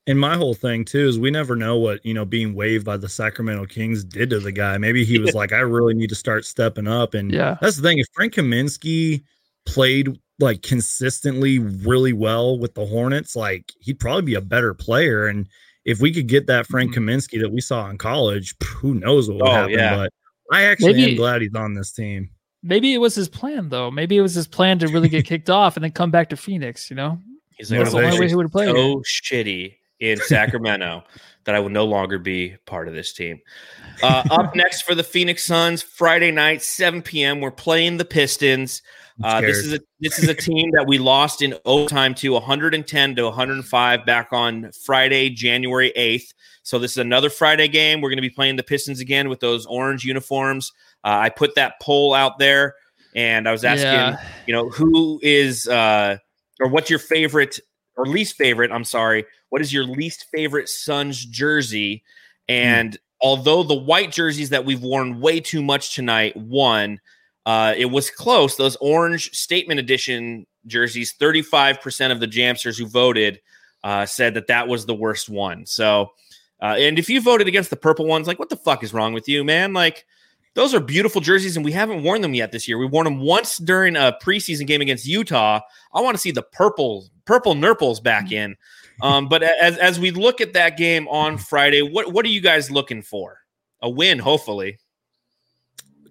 [0.08, 2.98] And my whole thing too is we never know what you know being waived by
[2.98, 4.78] the Sacramento Kings did to the guy.
[4.78, 7.14] Maybe he was like, I really need to start stepping up.
[7.14, 8.00] And yeah, that's the thing.
[8.00, 9.24] If Frank Kaminsky
[9.66, 15.28] played like consistently really well with the Hornets, like he'd probably be a better player.
[15.28, 15.48] And
[15.86, 17.08] if we could get that Frank mm-hmm.
[17.08, 19.74] Kaminsky that we saw in college, who knows what would oh, happen?
[19.74, 19.96] Yeah.
[19.96, 20.14] But
[20.52, 22.32] I actually Maybe, am glad he's on this team.
[22.62, 23.90] Maybe it was his plan, though.
[23.90, 26.38] Maybe it was his plan to really get kicked off and then come back to
[26.38, 26.90] Phoenix.
[26.90, 27.20] You know,
[27.56, 28.70] he's like, that's the only way he would have played.
[28.70, 31.04] So shitty in Sacramento
[31.46, 33.40] that I will no longer be part of this team.
[34.04, 37.42] Uh, up next for the Phoenix Suns, Friday night, 7 p.m.
[37.42, 38.82] We're playing the Pistons.
[39.22, 43.16] Uh, this is a this is a team that we lost in overtime to 110
[43.16, 46.34] to 105 back on Friday, January 8th.
[46.64, 48.00] So this is another Friday game.
[48.00, 50.72] We're going to be playing the Pistons again with those orange uniforms.
[51.04, 52.76] Uh, I put that poll out there,
[53.14, 54.24] and I was asking, yeah.
[54.48, 56.18] you know, who is uh,
[56.62, 57.60] or what's your favorite
[58.00, 58.72] or least favorite?
[58.72, 62.04] I'm sorry, what is your least favorite Suns jersey?
[62.48, 62.98] And mm.
[63.22, 67.00] although the white jerseys that we've worn way too much tonight won,
[67.46, 68.56] uh, it was close.
[68.56, 73.42] Those orange statement edition jerseys, 35% of the Jamsters who voted
[73.84, 75.66] uh, said that that was the worst one.
[75.66, 76.12] So,
[76.62, 79.14] uh, and if you voted against the purple ones, like, what the fuck is wrong
[79.14, 79.74] with you, man?
[79.74, 80.06] Like,
[80.56, 82.78] those are beautiful jerseys, and we haven't worn them yet this year.
[82.78, 85.62] We worn them once during a preseason game against Utah.
[85.94, 88.34] I want to see the purple purple nurples back mm.
[88.34, 88.56] in.
[89.02, 92.42] Um, but as as we look at that game on Friday, what what are you
[92.42, 93.40] guys looking for?
[93.82, 94.78] A win, hopefully.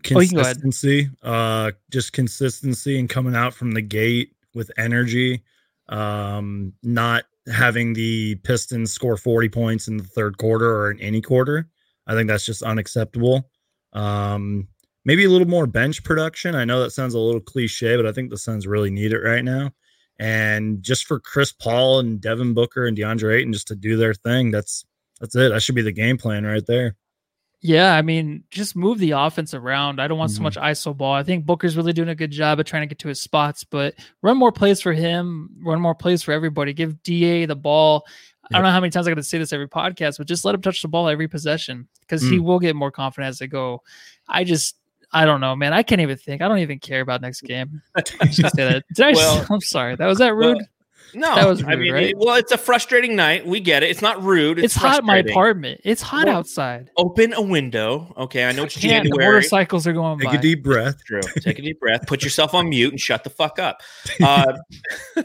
[0.03, 5.43] Consistency, oh, uh, just consistency and coming out from the gate with energy.
[5.89, 11.21] Um, not having the Pistons score 40 points in the third quarter or in any
[11.21, 11.69] quarter.
[12.07, 13.51] I think that's just unacceptable.
[13.93, 14.69] Um,
[15.05, 16.55] maybe a little more bench production.
[16.55, 19.21] I know that sounds a little cliche, but I think the Suns really need it
[19.21, 19.71] right now.
[20.19, 24.15] And just for Chris Paul and Devin Booker and DeAndre Ayton just to do their
[24.15, 24.85] thing, that's
[25.21, 25.51] that's it.
[25.51, 26.97] That should be the game plan right there.
[27.61, 30.01] Yeah, I mean, just move the offense around.
[30.01, 30.37] I don't want mm-hmm.
[30.37, 31.15] so much ISO ball.
[31.15, 33.65] I think Booker's really doing a good job of trying to get to his spots,
[33.65, 36.73] but run more plays for him, run more plays for everybody.
[36.73, 38.07] Give DA the ball.
[38.51, 40.45] I don't know how many times I got to say this every podcast, but just
[40.45, 42.33] let him touch the ball every possession because mm.
[42.33, 43.83] he will get more confident as they go.
[44.29, 44.77] I just,
[45.13, 45.73] I don't know, man.
[45.73, 46.43] I can't even think.
[46.43, 47.83] I don't even care about next game.
[47.97, 48.85] I say that.
[48.95, 49.13] Did I?
[49.13, 49.97] Well, I'm sorry.
[49.97, 50.57] That was that rude.
[50.57, 50.67] Well,
[51.15, 52.15] no, that was rude, I mean, right?
[52.17, 53.47] well, it's a frustrating night.
[53.47, 53.91] We get it.
[53.91, 54.59] It's not rude.
[54.59, 55.81] It's, it's hot in my apartment.
[55.85, 56.91] It's hot well, outside.
[56.97, 58.13] Open a window.
[58.17, 59.09] Okay, I know it's January.
[59.11, 60.25] The motorcycles are going by.
[60.25, 60.39] Take by.
[60.39, 61.05] a deep breath.
[61.05, 61.21] True.
[61.41, 62.07] Take a deep breath.
[62.07, 63.81] Put yourself on mute and shut the fuck up.
[64.21, 64.59] Uh,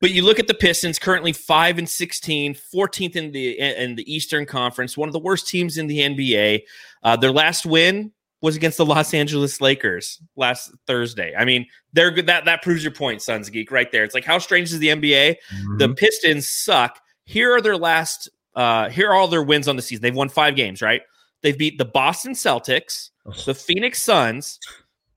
[0.00, 4.12] but you look at the Pistons, currently five and 16, 14th in the in the
[4.12, 6.62] Eastern Conference, one of the worst teams in the NBA.
[7.02, 8.12] Uh, their last win
[8.44, 11.34] was against the Los Angeles Lakers last Thursday.
[11.34, 12.26] I mean, they're good.
[12.26, 14.04] That that proves your point, Suns Geek, right there.
[14.04, 15.36] It's like how strange is the NBA?
[15.50, 15.78] Mm-hmm.
[15.78, 17.00] The Pistons suck.
[17.24, 18.28] Here are their last.
[18.54, 20.02] Uh, here are all their wins on the season.
[20.02, 21.00] They've won five games, right?
[21.40, 23.10] They've beat the Boston Celtics,
[23.46, 24.58] the Phoenix Suns,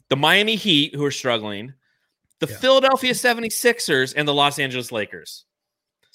[0.07, 1.73] the Miami Heat, who are struggling,
[2.39, 2.57] the yeah.
[2.57, 5.43] Philadelphia 76ers, and the Los Angeles Lakers.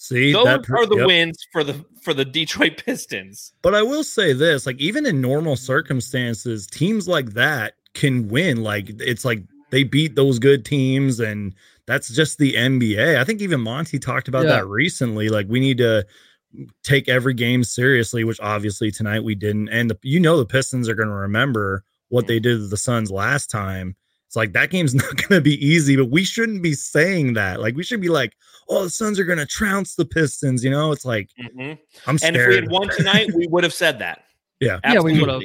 [0.03, 1.07] See, those that, are the yep.
[1.07, 3.53] wins for the for the Detroit Pistons.
[3.63, 8.65] But I will say this: like even in normal circumstances, teams like that can win.
[8.65, 11.55] Like it's like they beat those good teams, and
[11.87, 13.17] that's just the NBA.
[13.17, 14.55] I think even Monty talked about yeah.
[14.55, 15.29] that recently.
[15.29, 16.05] Like we need to
[16.83, 19.69] take every game seriously, which obviously tonight we didn't.
[19.69, 22.29] And the, you know the Pistons are going to remember what mm-hmm.
[22.29, 23.95] they did to the Suns last time.
[24.33, 27.61] It's like that game's not going to be easy, but we shouldn't be saying that.
[27.61, 28.33] Like we should be like,
[28.67, 30.65] oh, the Suns are going to trounce the Pistons.
[30.65, 31.75] You know, it's like mm-hmm.
[32.09, 32.35] I'm scared.
[32.35, 34.23] And if we had won tonight, we would have said that.
[34.61, 34.79] Yeah.
[34.85, 35.43] Yeah, we would've.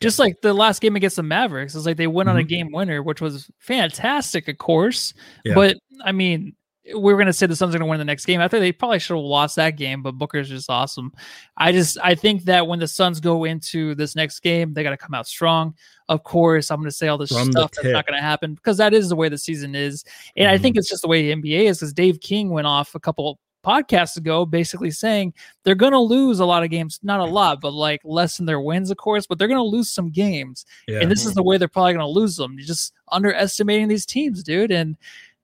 [0.00, 2.48] Just like the last game against the Mavericks, it's like they went on a Mhm.
[2.48, 5.14] game winner, which was fantastic, of course.
[5.44, 5.54] Yeah.
[5.54, 6.56] But I mean,
[6.94, 8.40] we were gonna say the Suns are gonna win the next game.
[8.40, 11.12] I think they probably should have lost that game, but Booker's just awesome.
[11.56, 14.96] I just I think that when the Suns go into this next game, they gotta
[14.96, 15.74] come out strong.
[16.08, 18.94] Of course, I'm gonna say all this From stuff that's not gonna happen because that
[18.94, 20.04] is the way the season is.
[20.36, 20.62] And I Mhm.
[20.62, 23.38] think it's just the way the NBA is because Dave King went off a couple
[23.64, 25.34] podcasts ago basically saying
[25.64, 28.46] they're going to lose a lot of games not a lot but like less than
[28.46, 31.00] their wins of course but they're going to lose some games Yeah.
[31.00, 34.06] and this is the way they're probably going to lose them you're just underestimating these
[34.06, 34.96] teams dude and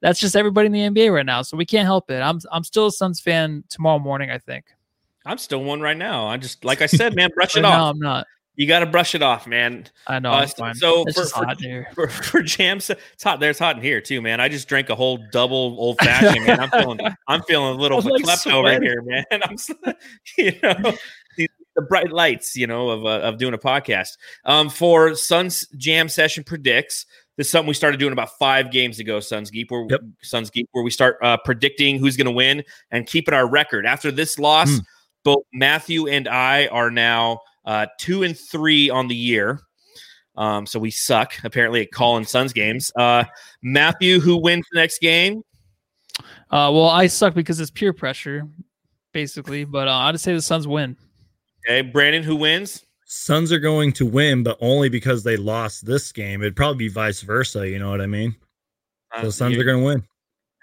[0.03, 2.64] that's just everybody in the NBA right now so we can't help it i'm i'm
[2.64, 4.66] still a Suns fan tomorrow morning i think
[5.24, 6.26] I'm still one right now.
[6.26, 7.94] I just, like I said, man, brush it Right off.
[7.94, 8.26] i'm not
[8.57, 9.86] You got to brush it off, man.
[10.09, 12.90] i know Uh, so it's for- for- For, for jam, it's
[13.22, 13.50] hot there.
[13.50, 14.40] It's hot in here too, man.
[14.40, 16.44] I just drank a whole double old fashioned.
[16.44, 16.98] man, I'm feeling,
[17.28, 19.24] I'm feeling a little like, verklempt over here, man.
[19.30, 19.57] I'm,
[20.36, 20.92] you know,
[21.36, 24.18] the, the bright lights, you know, of uh, of doing a podcast.
[24.44, 27.07] Um, for Suns Jam Session predicts.
[27.36, 30.00] This is something we started doing about five games ago, Suns Geek, where Yep.
[30.22, 33.86] Suns Geek, where we start uh, predicting who's going to win and keeping our record.
[33.86, 34.80] After this loss, Mm.
[35.24, 39.60] both Matthew and I are now uh, two and three on the year.
[40.36, 42.90] Um, so we suck apparently at calling Suns games.
[42.96, 43.24] Uh,
[43.62, 45.42] Matthew, who wins the next game?
[46.50, 48.46] uh well i suck because it's peer pressure
[49.12, 50.94] basically but uh, i'd say the suns win
[51.66, 52.84] Okay, Brandon, who wins?
[53.14, 56.40] Suns are going to win, but only because they lost this game.
[56.40, 57.68] It'd probably be vice versa.
[57.68, 58.34] You know what I mean?
[59.12, 60.02] So Uh, the Suns you're going to win.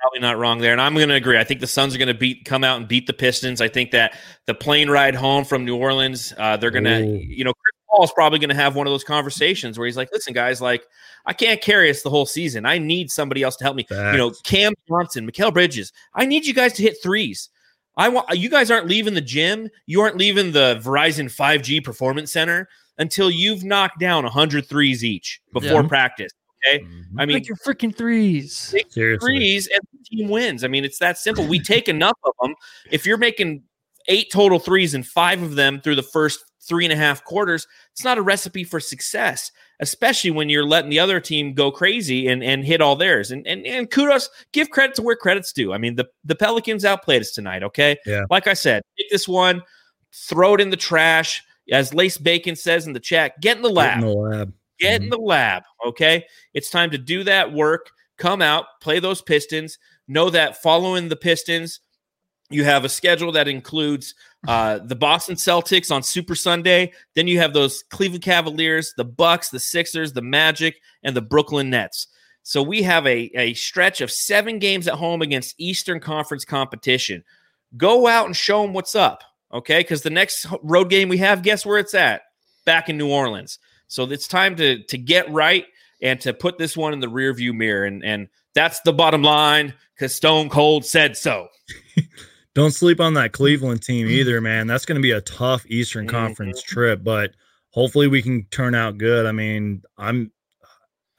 [0.01, 1.37] probably not wrong there, and I'm going to agree.
[1.37, 3.61] I think the Suns are going to beat, come out and beat the Pistons.
[3.61, 7.43] I think that the plane ride home from New Orleans, uh, they're going to, you
[7.43, 10.33] know, Chris Paul's probably going to have one of those conversations where he's like, "Listen,
[10.33, 10.83] guys, like
[11.27, 12.65] I can't carry us the whole season.
[12.65, 15.93] I need somebody else to help me." you know, Cam Johnson, Mikal Bridges.
[16.15, 17.49] I need you guys to hit threes.
[17.97, 19.69] I want you guys aren't leaving the gym.
[19.85, 25.41] You aren't leaving the Verizon 5G Performance Center until you've knocked down 100 threes each
[25.53, 25.87] before Yeah.
[25.87, 26.31] practice.
[26.67, 26.83] Okay.
[26.83, 27.03] Mhm.
[27.17, 28.73] I mean, Make your freaking threes.
[28.89, 29.17] Seriously.
[29.37, 30.63] threes and the team wins.
[30.63, 31.45] I mean, it's that simple.
[31.47, 32.53] We take enough of them.
[32.91, 33.63] If you're making
[34.07, 37.67] eight total threes and five of them through the first three and a half quarters,
[37.91, 39.51] it's not a recipe for success,
[39.81, 43.31] especially when you're letting the other team go crazy and, and hit all theirs.
[43.31, 45.73] And, and and kudos, give credit to where credit's due.
[45.73, 47.97] I mean, the, the Pelicans outplayed us tonight, okay?
[48.05, 48.23] Yeah.
[48.29, 49.61] Like I said, take this one,
[50.13, 51.43] throw it in the trash.
[51.71, 54.53] As Lace Bacon says in the chat, get in the Get lab in the lab.
[54.79, 55.09] get in mm-hmm.
[55.11, 60.31] the lab okay it's time to do that work come out play those pistons know
[60.31, 61.81] that following the pistons
[62.49, 64.15] you have a schedule that includes
[64.47, 69.49] uh, the boston celtics on super sunday then you have those cleveland cavaliers the bucks
[69.49, 72.07] the sixers the magic and the brooklyn nets
[72.43, 77.23] so we have a, a stretch of seven games at home against eastern conference competition
[77.77, 79.23] go out and show them what's up
[79.53, 82.21] okay because the next road game we have guess where it's at
[82.65, 85.65] back in new orleans so it's time to to get right
[86.01, 87.85] and to put this one in the rear view mirror.
[87.85, 91.47] And and that's the bottom line because Stone Cold said so.
[92.55, 94.67] Don't sleep on that Cleveland team either, man.
[94.67, 96.07] That's going to be a tough Eastern.
[96.07, 97.31] Conference trip, but
[97.71, 99.25] hopefully we can turn out good.
[99.25, 100.31] I mean, I'm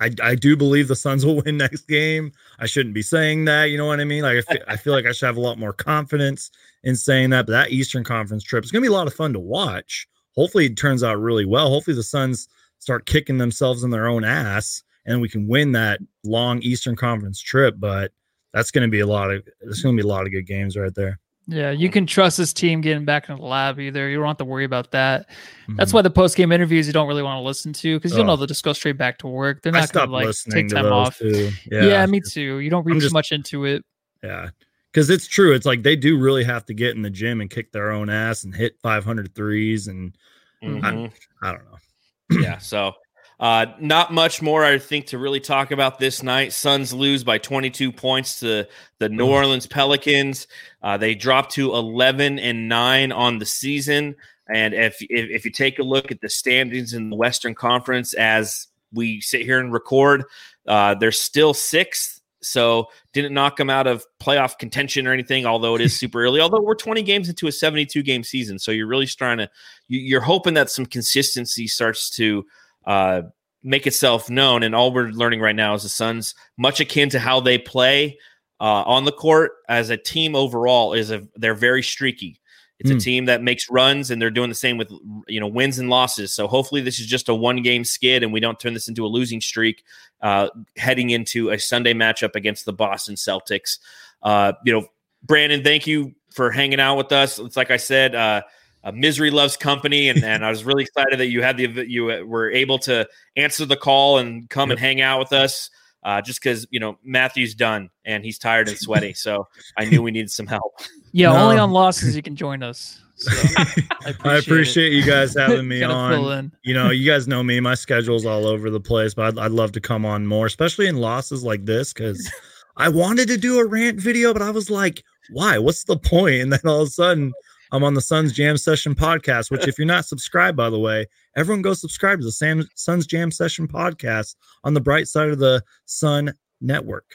[0.00, 2.32] I, I do believe the Suns will win next game.
[2.58, 4.22] I shouldn't be saying that, you know what I mean?
[4.22, 6.50] Like I feel, I feel like I should have a lot more confidence
[6.82, 9.14] in saying that, but that Eastern Conference trip is going to be a lot of
[9.14, 10.08] fun to watch.
[10.34, 11.68] Hopefully it turns out really well.
[11.68, 16.00] Hopefully the Suns start kicking themselves in their own ass and we can win that
[16.24, 18.12] long Eastern Conference trip, but
[18.52, 20.46] that's going to be a lot of there's going to be a lot of good
[20.46, 21.18] games right there.
[21.46, 24.08] Yeah, you can trust this team getting back in the lab either.
[24.08, 25.28] You don't have to worry about that.
[25.76, 25.94] That's Mhm.
[25.94, 28.36] why the post game interviews you don't really want to listen to because you'll know
[28.36, 29.62] they'll just go straight back to work.
[29.62, 31.20] They're not going stopped to like take time off.
[31.20, 31.50] Yeah.
[31.70, 32.58] Yeah, me too.
[32.58, 33.84] You don't read too much into it.
[34.22, 34.50] yeah.
[34.92, 35.52] Because it's true.
[35.54, 38.10] It's like they do really have to get in the gym and kick their own
[38.10, 39.86] ass and hit 500 threes.
[39.86, 40.16] And
[40.62, 41.12] Mhm.
[41.42, 42.40] I don't know.
[42.40, 42.58] yeah.
[42.58, 42.92] So
[43.40, 46.52] uh, not much more, I think, to really talk about this night.
[46.52, 48.68] Suns lose by 22 points to
[48.98, 49.30] the New Ugh.
[49.30, 50.46] Orleans Pelicans.
[50.82, 54.14] Uh, they drop to 11 and nine on the season.
[54.52, 58.12] And if, if if you take a look at the standings in the Western Conference
[58.14, 60.24] as we sit here and record,
[60.66, 62.20] uh, they're still sixth.
[62.42, 66.40] So didn't knock them out of playoff contention or anything, although it is super early.
[66.40, 69.48] Although we're 20 games into a 72 game season, so you're really trying to
[69.88, 72.44] you're hoping that some consistency starts to
[72.86, 73.22] uh,
[73.62, 74.62] make itself known.
[74.62, 78.18] And all we're learning right now is the Suns, much akin to how they play
[78.60, 82.40] uh, on the court as a team overall, is a they're very streaky.
[82.78, 82.96] It's Hmm.
[82.96, 84.90] a team that makes runs, and they're doing the same with
[85.28, 86.32] you know wins and losses.
[86.32, 89.04] So hopefully, this is just a one game skid, and we don't turn this into
[89.04, 89.84] a losing streak
[90.22, 93.78] uh, heading into a Sunday matchup against the Boston Celtics.
[94.22, 94.86] Uh, you know,
[95.22, 97.38] Brandon, thank you for hanging out with us.
[97.38, 98.42] It's like I said, uh,
[98.84, 102.04] uh, misery loves company, and, and I was really excited that you had the you
[102.26, 103.06] were able to
[103.36, 104.76] answer the call and come Yep.
[104.78, 105.70] and hang out with us.
[106.02, 110.00] Uh, just because you know Matthew's done and he's tired and sweaty, so I knew
[110.02, 110.72] we needed some help.
[111.12, 111.44] Yeah, No.
[111.44, 113.00] only on losses you can join us.
[113.16, 113.30] So
[114.06, 116.50] I I appreciate you guys having me on.
[116.64, 117.60] You know, you guys know me.
[117.60, 120.86] My schedule's all over the place, but I'd, I'd love to come on more, especially
[120.86, 122.32] in losses like this, because
[122.78, 125.58] I wanted to do a rant video, but I was like, why?
[125.58, 126.36] What's the point?
[126.40, 127.34] And then all of a sudden,
[127.72, 131.06] I'm on the Suns Jam Session podcast, which, if you're not subscribed, by the way,
[131.36, 135.38] everyone go subscribe to the Sam, Suns Jam Session podcast on the bright side of
[135.38, 137.10] the Sun Network.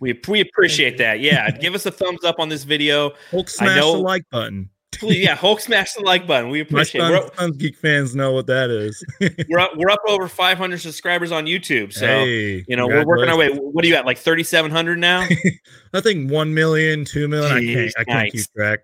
[0.00, 1.20] We we appreciate that.
[1.20, 3.12] Yeah, give us a thumbs up on this video.
[3.30, 4.68] Hulk smash the know- like button.
[5.00, 6.50] Please, yeah, Hulk smash the like button.
[6.50, 7.00] We My appreciate.
[7.00, 7.04] it.
[7.08, 9.02] Suns, We're, Suns Geek fans know what that is.
[9.48, 11.92] we're up, we're up over 500 subscribers on YouTube.
[11.92, 13.48] So hey, you know we're working our way.
[13.48, 14.04] What are you at?
[14.06, 15.26] Like 3,700 now?
[15.94, 17.56] I think 1 million, 2 million.
[17.56, 18.32] I can't, I can't nice.
[18.32, 18.80] keep track.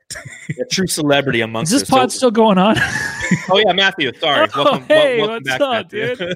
[0.60, 2.12] A true celebrity amongst Is this us.
[2.14, 2.76] So- still going on?
[2.78, 4.10] oh yeah, Matthew.
[4.18, 4.48] Sorry.
[4.54, 6.34] Oh, welcome, hey, welcome what's back, up, Matthew.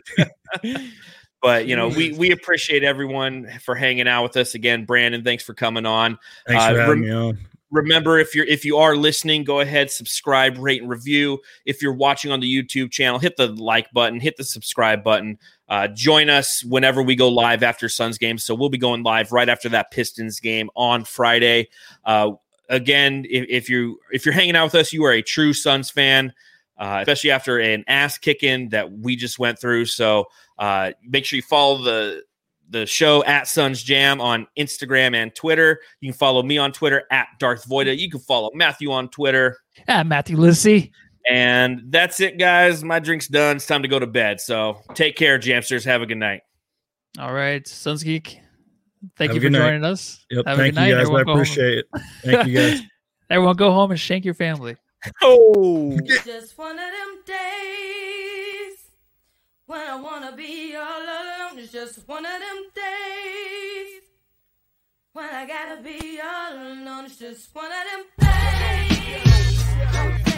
[1.43, 4.85] but you know, we we appreciate everyone for hanging out with us again.
[4.85, 6.19] Brandon, thanks for coming on.
[6.47, 7.39] Thanks Uh, for having rem- me on.
[7.71, 11.39] Remember if you're if you are listening go ahead subscribe rate and review.
[11.65, 15.39] If you're watching on the youtube channel hit the like button hit the subscribe button.
[15.69, 19.33] Uh, join us whenever we go live after suns games so we'll be going live
[19.33, 21.69] right after that pistons game on friday.
[22.05, 22.33] Uh,
[22.69, 25.91] again if, if you if you're hanging out with us you are a true suns
[25.91, 26.33] fan
[26.81, 29.85] uh, especially after an ass kicking that we just went through.
[29.85, 30.25] So
[30.59, 32.23] uh, make sure you follow the
[32.71, 35.81] the show at Suns Jam on Instagram and Twitter.
[36.01, 37.97] You can follow me on Twitter at Darth Voida.
[37.99, 39.59] You can follow Matthew on Twitter.
[39.89, 40.93] ah, Matthew Lissy.
[41.29, 42.83] And that's it, guys.
[42.83, 43.57] My drink's done.
[43.57, 44.41] It's time to go to bed.
[44.41, 45.85] So take care, Jamsters.
[45.85, 46.41] Have a good night.
[47.19, 48.41] All right, Suns Geek.
[49.17, 49.59] Thank Have you for good night.
[49.67, 50.25] joining us.
[50.31, 50.47] Yep.
[50.47, 50.91] Have a Thank good you night.
[50.91, 50.99] guys.
[50.99, 51.87] I Everyone go appreciate it.
[52.25, 52.81] Thank you guys.
[53.31, 54.77] Everyone go home and shank your family.
[55.23, 55.99] Oh.
[56.25, 58.30] Just one of them days
[59.71, 61.61] when I wanna be all alone.
[61.61, 64.03] It's just one of them days
[65.13, 67.05] when I gotta be all alone.
[67.05, 68.05] It's just one of them
[70.25, 70.30] days.